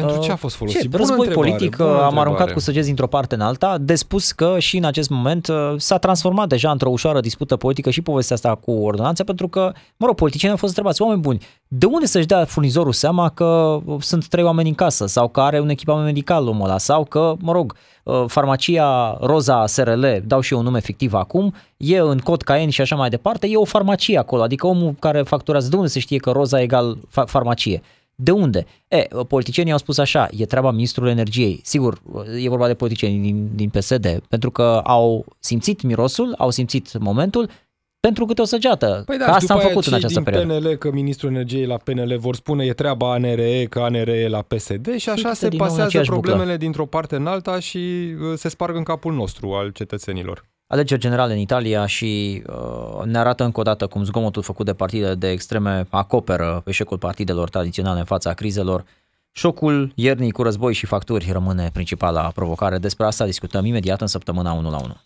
[0.00, 0.80] Pentru ce a fost folosit?
[0.80, 2.20] Ce, război întrebare, politic, am întrebare.
[2.20, 5.74] aruncat cu săgeți dintr-o parte în alta, de spus că și în acest moment uh,
[5.76, 10.06] s-a transformat deja într-o ușoară dispută politică și povestea asta cu ordonanța, pentru că, mă
[10.06, 14.26] rog, politicienii au fost întrebați, oameni buni, de unde să-și dea furnizorul seama că sunt
[14.26, 17.52] trei oameni în casă sau că are un echipament medical omul ăla sau că, mă
[17.52, 22.42] rog, uh, farmacia Roza SRL, dau și eu un nume fictiv acum, e în cod
[22.42, 25.88] Caen și așa mai departe, e o farmacie acolo, adică omul care facturează, de unde
[25.88, 27.82] se știe că Roza egal farmacie?
[28.22, 28.66] De unde?
[28.88, 31.60] E, politicienii au spus așa, e treaba ministrului energiei.
[31.64, 32.02] Sigur,
[32.38, 37.50] e vorba de politicieni din, din PSD, pentru că au simțit mirosul, au simțit momentul,
[38.00, 39.02] pentru câte o săgeată.
[39.06, 40.58] Păi da, că asta am făcut în această din perioadă.
[40.58, 44.42] PNL, că ministrul energiei la PNL vor spune e treaba ANRE, că ANRE e la
[44.42, 46.56] PSD și așa Uite, se din nou în pasează aceeași problemele buclă.
[46.56, 50.44] dintr-o parte în alta și uh, se sparg în capul nostru al cetățenilor.
[50.70, 54.74] Alegeri generale în Italia și uh, ne arată încă o dată cum zgomotul făcut de
[54.74, 58.84] partide de extreme acoperă eșecul partidelor tradiționale în fața crizelor.
[59.38, 62.78] Șocul iernii cu război și facturi rămâne principala provocare.
[62.78, 64.96] Despre asta discutăm imediat în săptămâna 1 la 1.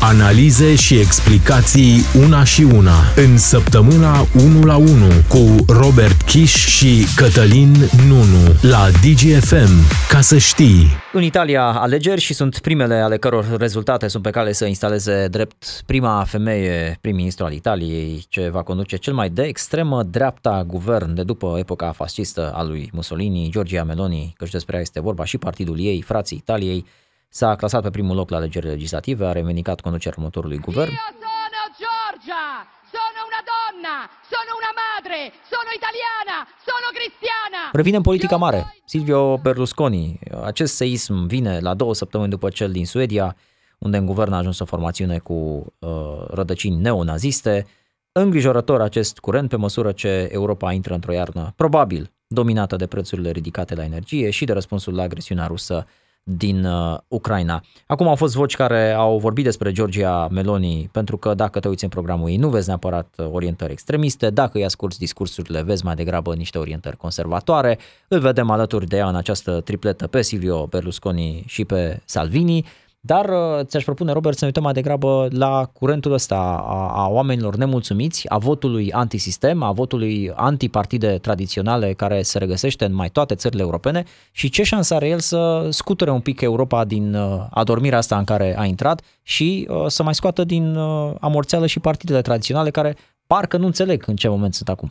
[0.00, 4.86] Analize și explicații una și una în săptămâna 1 la 1
[5.28, 7.74] cu Robert Kiș și Cătălin
[8.08, 9.72] Nunu la DGFM.
[10.08, 10.86] Ca să știi.
[11.12, 15.82] În Italia alegeri și sunt primele ale căror rezultate sunt pe cale să instaleze drept
[15.86, 21.22] prima femeie prim-ministru al Italiei, ce va conduce cel mai de extremă dreapta guvern de
[21.22, 25.78] după epoca fascistă a lui Mussolini, Giorgia Meloni, căci despre ea este vorba și partidul
[25.80, 26.86] ei, Frații Italiei,
[27.28, 30.90] s-a clasat pe primul loc la alegerile legislative, a revendicat conducerea următorului guvern.
[30.90, 32.46] Io sono Giorgia,
[32.94, 33.96] sono una donna,
[34.32, 35.18] sono una madre,
[35.52, 36.36] sono italiana,
[36.68, 37.60] sono cristiana.
[37.72, 38.74] Revine în politica mare.
[38.84, 40.18] Silvio Berlusconi.
[40.44, 43.36] Acest seism vine la două săptămâni după cel din Suedia,
[43.78, 45.34] unde în guvern a ajuns o formațiune cu
[45.78, 45.88] uh,
[46.28, 47.66] rădăcini neonaziste.
[48.12, 53.74] Îngrijorător acest curent pe măsură ce Europa intră într-o iarnă probabil dominată de prețurile ridicate
[53.74, 55.86] la energie și de răspunsul la agresiunea rusă
[56.22, 57.64] din uh, Ucraina.
[57.86, 61.84] Acum au fost voci care au vorbit despre Georgia Meloni, pentru că dacă te uiți
[61.84, 65.94] în programul ei, nu vezi neapărat uh, orientări extremiste, dacă îi asculți discursurile, vezi mai
[65.94, 67.78] degrabă niște orientări conservatoare.
[68.08, 72.64] Îl vedem alături de ea în această tripletă pe Silvio Berlusconi și pe Salvini.
[73.08, 76.36] Dar uh, ți-aș propune, Robert, să ne uităm mai degrabă la curentul ăsta
[76.66, 82.94] a, a oamenilor nemulțumiți, a votului antisistem, a votului antipartide tradiționale care se regăsește în
[82.94, 87.14] mai toate țările europene și ce șansă are el să scuture un pic Europa din
[87.14, 90.76] uh, adormirea asta în care a intrat și uh, să mai scoată din
[91.20, 92.96] amorțeală și partidele tradiționale care
[93.26, 94.88] parcă nu înțeleg în ce moment sunt acum.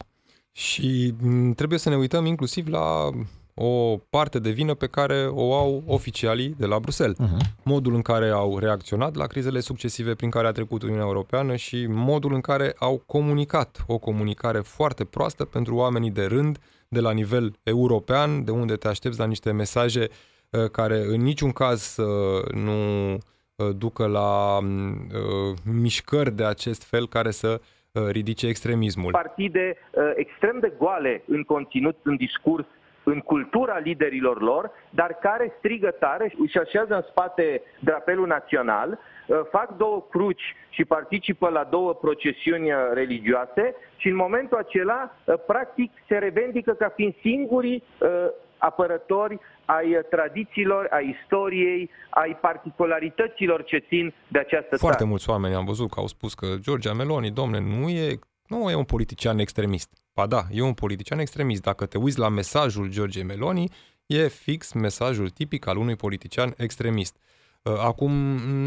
[0.51, 3.09] Și mm, trebuie să ne uităm inclusiv la
[3.59, 7.17] o parte de vină pe care o au oficialii de la Bruxelles.
[7.17, 7.63] Uh-huh.
[7.63, 11.85] Modul în care au reacționat la crizele succesive prin care a trecut Uniunea Europeană și
[11.89, 13.83] modul în care au comunicat.
[13.87, 18.87] O comunicare foarte proastă pentru oamenii de rând de la nivel european, de unde te
[18.87, 20.07] aștepți la niște mesaje
[20.49, 22.03] uh, care în niciun caz să
[22.53, 23.19] nu uh,
[23.77, 27.61] ducă la uh, mișcări de acest fel care să
[28.11, 29.11] ridice extremismul.
[29.11, 29.77] Partide
[30.15, 32.65] extrem de goale în conținut, în discurs,
[33.13, 39.39] în cultura liderilor lor, dar care strigă tare, își așează în spate drapelul național, uh,
[39.51, 45.35] fac două cruci și participă la două procesiuni uh, religioase și în momentul acela, uh,
[45.47, 47.83] practic, se revendică ca fiind singurii
[48.57, 54.81] apărători ai tradițiilor, ai istoriei, ai particularităților ce țin de această țară.
[54.81, 58.69] Foarte mulți oameni am văzut că au spus că Georgia Meloni, domne, nu e, nu
[58.69, 59.89] e un politician extremist.
[60.17, 61.61] Ba da, e un politician extremist.
[61.61, 63.71] Dacă te uiți la mesajul George Meloni,
[64.05, 67.15] e fix mesajul tipic al unui politician extremist.
[67.61, 68.11] Uh, acum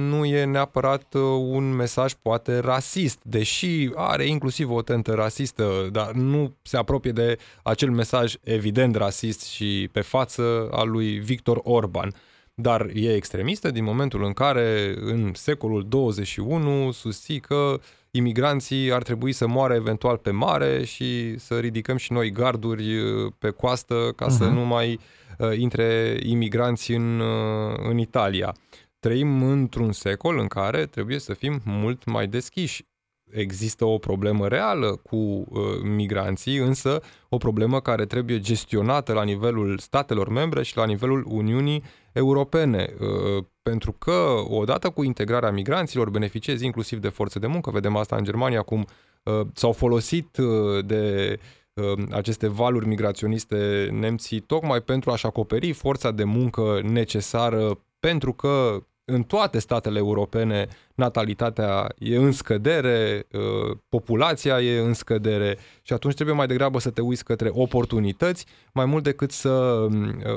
[0.09, 6.12] nu e neapărat uh, un mesaj poate rasist, deși are inclusiv o tentă rasistă, dar
[6.12, 12.14] nu se apropie de acel mesaj evident rasist și pe față al lui Victor Orban.
[12.55, 17.80] Dar e extremistă din momentul în care în secolul 21 susții că uh,
[18.11, 23.32] imigranții ar trebui să moară eventual pe mare și să ridicăm și noi garduri uh,
[23.38, 24.36] pe coastă ca uh-huh.
[24.36, 24.54] să mhm.
[24.54, 24.98] nu mai
[25.38, 28.54] uh, intre imigranți în, uh, în Italia.
[28.98, 32.84] Trăim într-un secol în care trebuie să fim mult mai deschiși
[33.30, 39.78] există o problemă reală cu uh, migranții, însă o problemă care trebuie gestionată la nivelul
[39.78, 41.82] statelor membre și la nivelul Uniunii
[42.12, 42.94] Europene.
[43.00, 48.16] Uh, pentru că odată cu integrarea migranților beneficiezi inclusiv de forțe de muncă, vedem asta
[48.16, 48.86] în Germania, cum
[49.22, 51.38] uh, s-au folosit uh, de
[51.72, 58.82] uh, aceste valuri migraționiste nemții tocmai pentru a-și acoperi forța de muncă necesară pentru că
[59.11, 66.14] în toate statele europene natalitatea e în scădere, uh, populația e în scădere și atunci
[66.14, 69.90] trebuie mai degrabă să te uiți către oportunități mai mult decât să uh,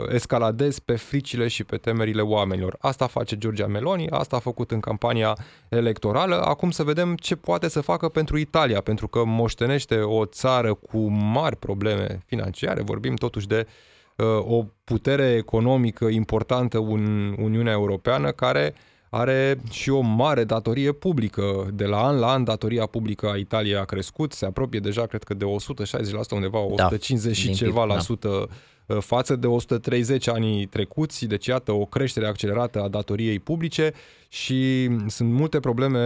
[0.09, 2.76] escaladezi pe fricile și pe temerile oamenilor.
[2.80, 5.38] Asta face Giorgia Meloni, asta a făcut în campania
[5.69, 6.41] electorală.
[6.41, 10.97] Acum să vedem ce poate să facă pentru Italia, pentru că moștenește o țară cu
[11.09, 13.92] mari probleme financiare, vorbim totuși de uh, Uh,
[14.39, 18.74] o putere economică importantă în Uniunea Europeană care
[19.16, 21.70] are și o mare datorie publică.
[21.74, 25.24] De la an la an, datoria publică a Italiei a crescut, se apropie deja, cred
[25.24, 27.99] că de 160%, undeva 150 da, și ceva la da.
[27.99, 28.49] sută
[28.86, 33.93] uh, față de 130 ani trecuți, deci iată o creștere accelerată a datoriei publice
[34.34, 35.99] și sunt multe probleme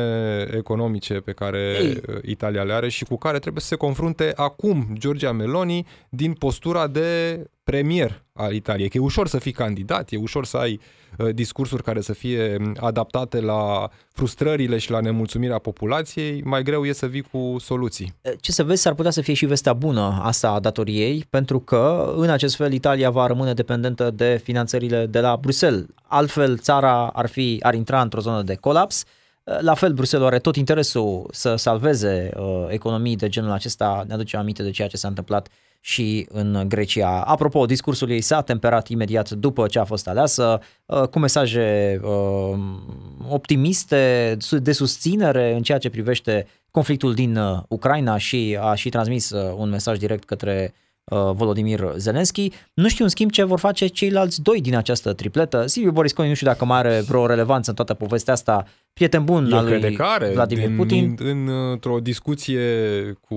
[0.52, 2.02] economice pe care Ei.
[2.08, 6.34] Uh, Italia le are și cu care trebuie să se confrunte acum Giorgia Meloni din
[6.34, 8.90] postura de premier al Italiei.
[8.90, 10.80] Că e ușor să fii candidat, e ușor să ai
[11.18, 16.86] uh, discursuri care să fie um, adaptate la frustrările și la nemulțumirea populației, mai greu
[16.86, 18.14] e să vii cu soluții.
[18.40, 22.14] Ce să vezi, s-ar putea să fie și vestea bună asta a datoriei, pentru că
[22.16, 25.86] în acest fel Italia va rămâne dependentă de finanțările de la Bruxelles.
[26.08, 29.04] Altfel, țara ar, fi, ar intra într-o zonă de colaps.
[29.44, 34.04] La fel, Bruxelles are tot interesul să salveze uh, economii de genul acesta.
[34.08, 35.48] Ne aduce aminte de ceea ce s-a întâmplat
[35.88, 37.22] și în Grecia.
[37.22, 42.60] Apropo, discursul ei s-a temperat imediat după ce a fost aleasă, uh, cu mesaje uh,
[43.30, 49.30] optimiste, de susținere în ceea ce privește conflictul din uh, Ucraina și a și transmis
[49.56, 50.74] un mesaj direct către
[51.12, 52.52] Volodimir Zelenski.
[52.74, 55.66] Nu știu în schimb ce vor face ceilalți doi din această tripletă.
[55.66, 58.66] Silviu Borisconi nu știu dacă mai are vreo relevanță în toată povestea asta.
[58.94, 61.16] Prieten bun Eu al lui care, Vladimir din, Putin.
[61.20, 62.62] În, într-o discuție
[63.28, 63.36] cu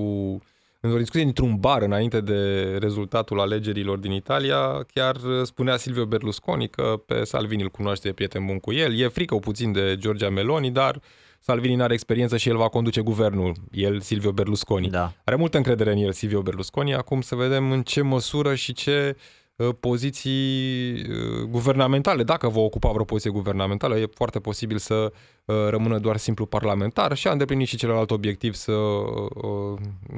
[0.81, 7.03] într-o discuție dintr-un bar înainte de rezultatul alegerilor din Italia, chiar spunea Silvio Berlusconi că
[7.07, 8.99] pe Salvini îl cunoaște, e prieten bun cu el.
[8.99, 11.01] E frică puțin de Giorgia Meloni, dar
[11.41, 14.89] Salvini nu are experiență și el va conduce guvernul, el Silvio Berlusconi.
[14.89, 15.13] Da.
[15.25, 19.17] Are multă încredere în el Silvio Berlusconi, acum să vedem în ce măsură și ce
[19.17, 19.23] uh,
[19.61, 22.23] Uh, poziții uh, guvernamentale.
[22.23, 25.13] Dacă va ocupa vreo poziție guvernamentală, e foarte posibil să
[25.45, 28.73] uh, rămână doar simplu parlamentar și a îndeplinit și celălalt obiectiv să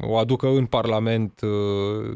[0.00, 1.40] o aducă în Parlament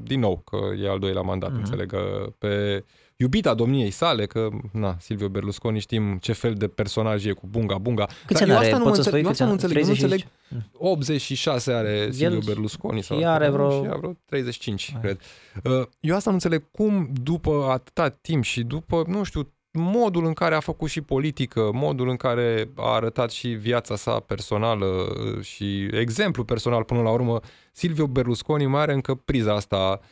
[0.02, 1.58] din nou, că e al doilea mandat, mm-hmm.
[1.58, 1.94] înțeleg,
[2.38, 2.84] pe
[3.16, 7.78] iubita domniei sale, că, na, Silvio Berlusconi știm ce fel de personaj e cu bunga
[7.78, 8.06] bunga.
[8.26, 8.66] Câți ani are?
[8.68, 9.82] eu Poți să înțeleg, spui eu asta nu câți ani?
[9.82, 10.26] înțeleg, nu 30 și înțeleg.
[10.72, 13.02] 86 are Silvio Berlusconi.
[13.02, 15.20] și are vreo- și are vreo 35, cred.
[15.64, 20.32] Uh, Eu asta nu înțeleg cum după atâta timp și după, nu știu, modul în
[20.32, 25.40] care a făcut și politică, modul în care a arătat și viața sa personală uh,
[25.44, 27.40] și exemplu personal până la urmă,
[27.72, 30.06] Silvio Berlusconi mai are încă priza asta uh,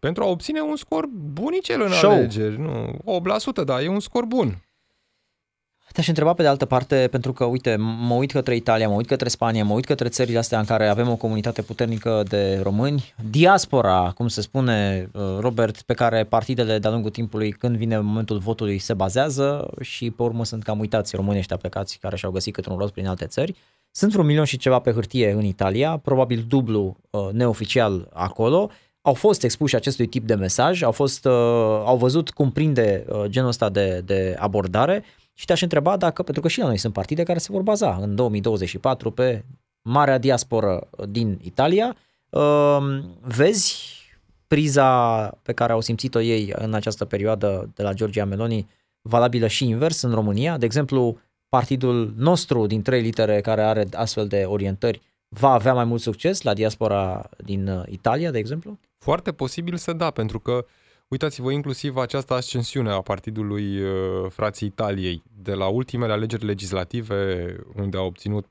[0.00, 2.10] pentru a obține un scor bunicel în Show.
[2.10, 2.60] alegeri.
[2.60, 2.98] Nu,
[3.62, 4.62] 8%, da, e un scor bun.
[5.92, 9.06] Te-aș întreba pe de altă parte, pentru că, uite, mă uit către Italia, mă uit
[9.06, 13.14] către Spania, mă uit către țările astea în care avem o comunitate puternică de români,
[13.30, 18.38] diaspora, cum se spune, uh, Robert, pe care partidele de-a lungul timpului, când vine momentul
[18.38, 22.54] votului, se bazează și pe urmă sunt cam uitați românii ăștia plecați care și-au găsit
[22.54, 23.54] câte un rost prin alte țări.
[23.90, 28.70] Sunt vreo milion și ceva pe hârtie în Italia, probabil dublu uh, neoficial acolo.
[29.02, 31.32] Au fost expuși acestui tip de mesaj, au, fost, uh,
[31.84, 36.42] au văzut cum prinde uh, genul ăsta de, de abordare și te-aș întreba dacă, pentru
[36.42, 39.44] că și la noi sunt partide care se vor baza în 2024 pe
[39.82, 41.96] marea diasporă din Italia,
[42.28, 42.78] uh,
[43.20, 44.00] vezi
[44.46, 48.68] priza pe care au simțit-o ei în această perioadă de la Giorgia Meloni
[49.00, 50.58] valabilă și invers în România?
[50.58, 55.00] De exemplu, partidul nostru din trei litere care are astfel de orientări
[55.34, 58.78] va avea mai mult succes la diaspora din uh, Italia, de exemplu?
[58.98, 60.66] Foarte posibil să da, pentru că
[61.08, 63.90] uitați-vă inclusiv această ascensiune a partidului uh,
[64.30, 65.22] Frații Italiei.
[65.42, 68.48] De la ultimele alegeri legislative, unde a obținut 4%,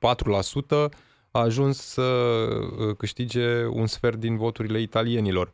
[1.31, 5.53] a ajuns să uh, câștige un sfert din voturile italienilor.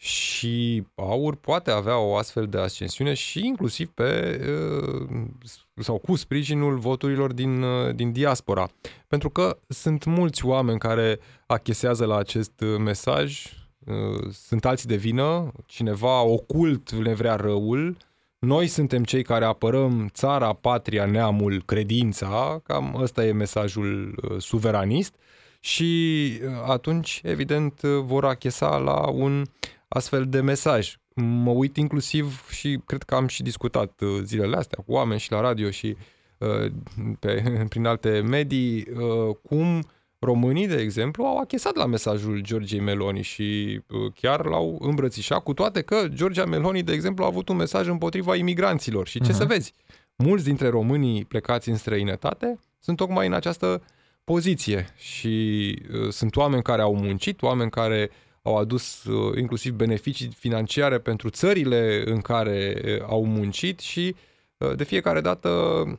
[0.00, 4.40] Și AUR poate avea o astfel de ascensiune și inclusiv pe
[5.02, 5.26] uh,
[5.74, 8.70] sau cu sprijinul voturilor din, uh, din diaspora.
[9.06, 13.44] Pentru că sunt mulți oameni care achesează la acest uh, mesaj,
[13.78, 17.96] uh, sunt alții de vină, cineva ocult ne vrea răul,
[18.38, 25.14] noi suntem cei care apărăm țara, patria, neamul, credința, cam ăsta e mesajul uh, suveranist
[25.60, 29.44] și uh, atunci, evident, uh, vor achesa la un
[29.88, 30.96] astfel de mesaj.
[31.14, 35.30] Mă uit inclusiv și cred că am și discutat uh, zilele astea cu oameni și
[35.32, 35.96] la radio și
[36.38, 36.72] uh,
[37.18, 39.86] pe, prin alte medii uh, cum
[40.18, 45.52] românii, de exemplu, au achesat la mesajul Georgiei Meloni și uh, chiar l-au îmbrățișat, cu
[45.54, 49.06] toate că Georgia Meloni, de exemplu, a avut un mesaj împotriva imigranților.
[49.08, 49.38] Și ce Mhm.
[49.38, 49.74] să vezi?
[50.16, 53.82] Mulți dintre românii plecați în străinătate sunt tocmai în această
[54.24, 58.10] poziție și uh, sunt oameni care au muncit, oameni care
[58.42, 64.14] au adus uh, inclusiv beneficii financiare pentru țările în care uh, au muncit și
[64.58, 65.50] uh, de fiecare dată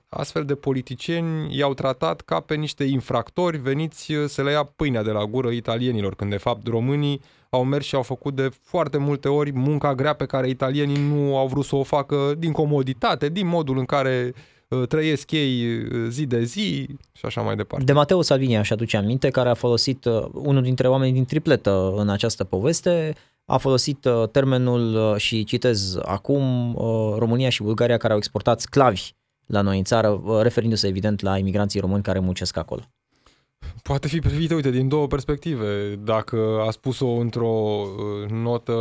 [0.10, 5.04] astfel de politicieni i-au tratat ca pe niște infractori veniți uh, să le ia pâinea
[5.04, 8.98] de la gură italienilor, când de fapt românii au mers și au făcut de foarte
[8.98, 13.30] multe ori munca grea pe care italienii nu au vrut să o facă din comoditate,
[13.30, 14.42] din modul în care uh,
[14.88, 17.86] trăiesc ei uh, zi de zi și așa mai departe.
[17.86, 21.94] De Matteo Salvini aș aduce aminte, care a folosit, uh, unul dintre oamenii din tripletă
[21.96, 23.16] în această poveste,
[23.46, 28.60] a folosit uh, termenul uh, și citez acum uh, România și Bulgaria care au exportat
[28.60, 29.12] sclavi
[29.46, 32.82] la noi în țară, uh, referindu-se evident la imigranții români care muncesc acolo.
[33.84, 35.96] Poate fi privită, uite, din două perspective.
[36.04, 38.74] Dacă a spus-o într-o uh, notă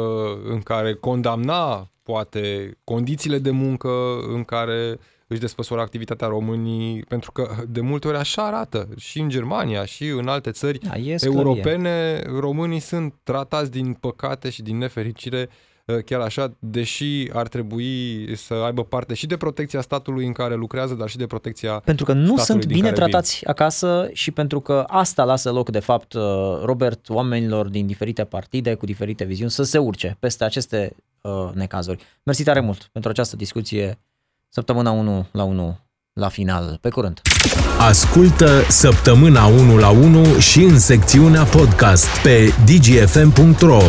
[0.45, 3.91] în care condamna, poate, condițiile de muncă
[4.35, 4.99] în care
[5.29, 10.07] își desfășoară activitatea românii, pentru că de multe ori așa arată și în Germania și
[10.07, 11.39] în alte țări Da, e sclavie.
[11.39, 15.49] europene, românii sunt tratați din păcate și din nefericire
[15.85, 20.55] uh, chiar așa, deși ar trebui să aibă parte și de protecția statului în care
[20.55, 23.05] lucrează, dar și de protecția Pentru că nu statului sunt din bine care vin.
[23.05, 26.23] tratați acasă și pentru că asta lasă loc, de fapt, uh,
[26.63, 32.03] Robert, oamenilor din diferite partide, cu diferite viziuni, să se urce peste aceste uh, necazuri.
[32.23, 33.99] Mersi tare mult pentru această discuție.
[34.49, 35.79] Săptămâna 1 la 1
[36.13, 36.79] la final.
[36.81, 37.21] Pe curând!
[37.79, 43.81] Ascultă Săptămâna 1 la 1 și în secțiunea podcast pe dgfm.ro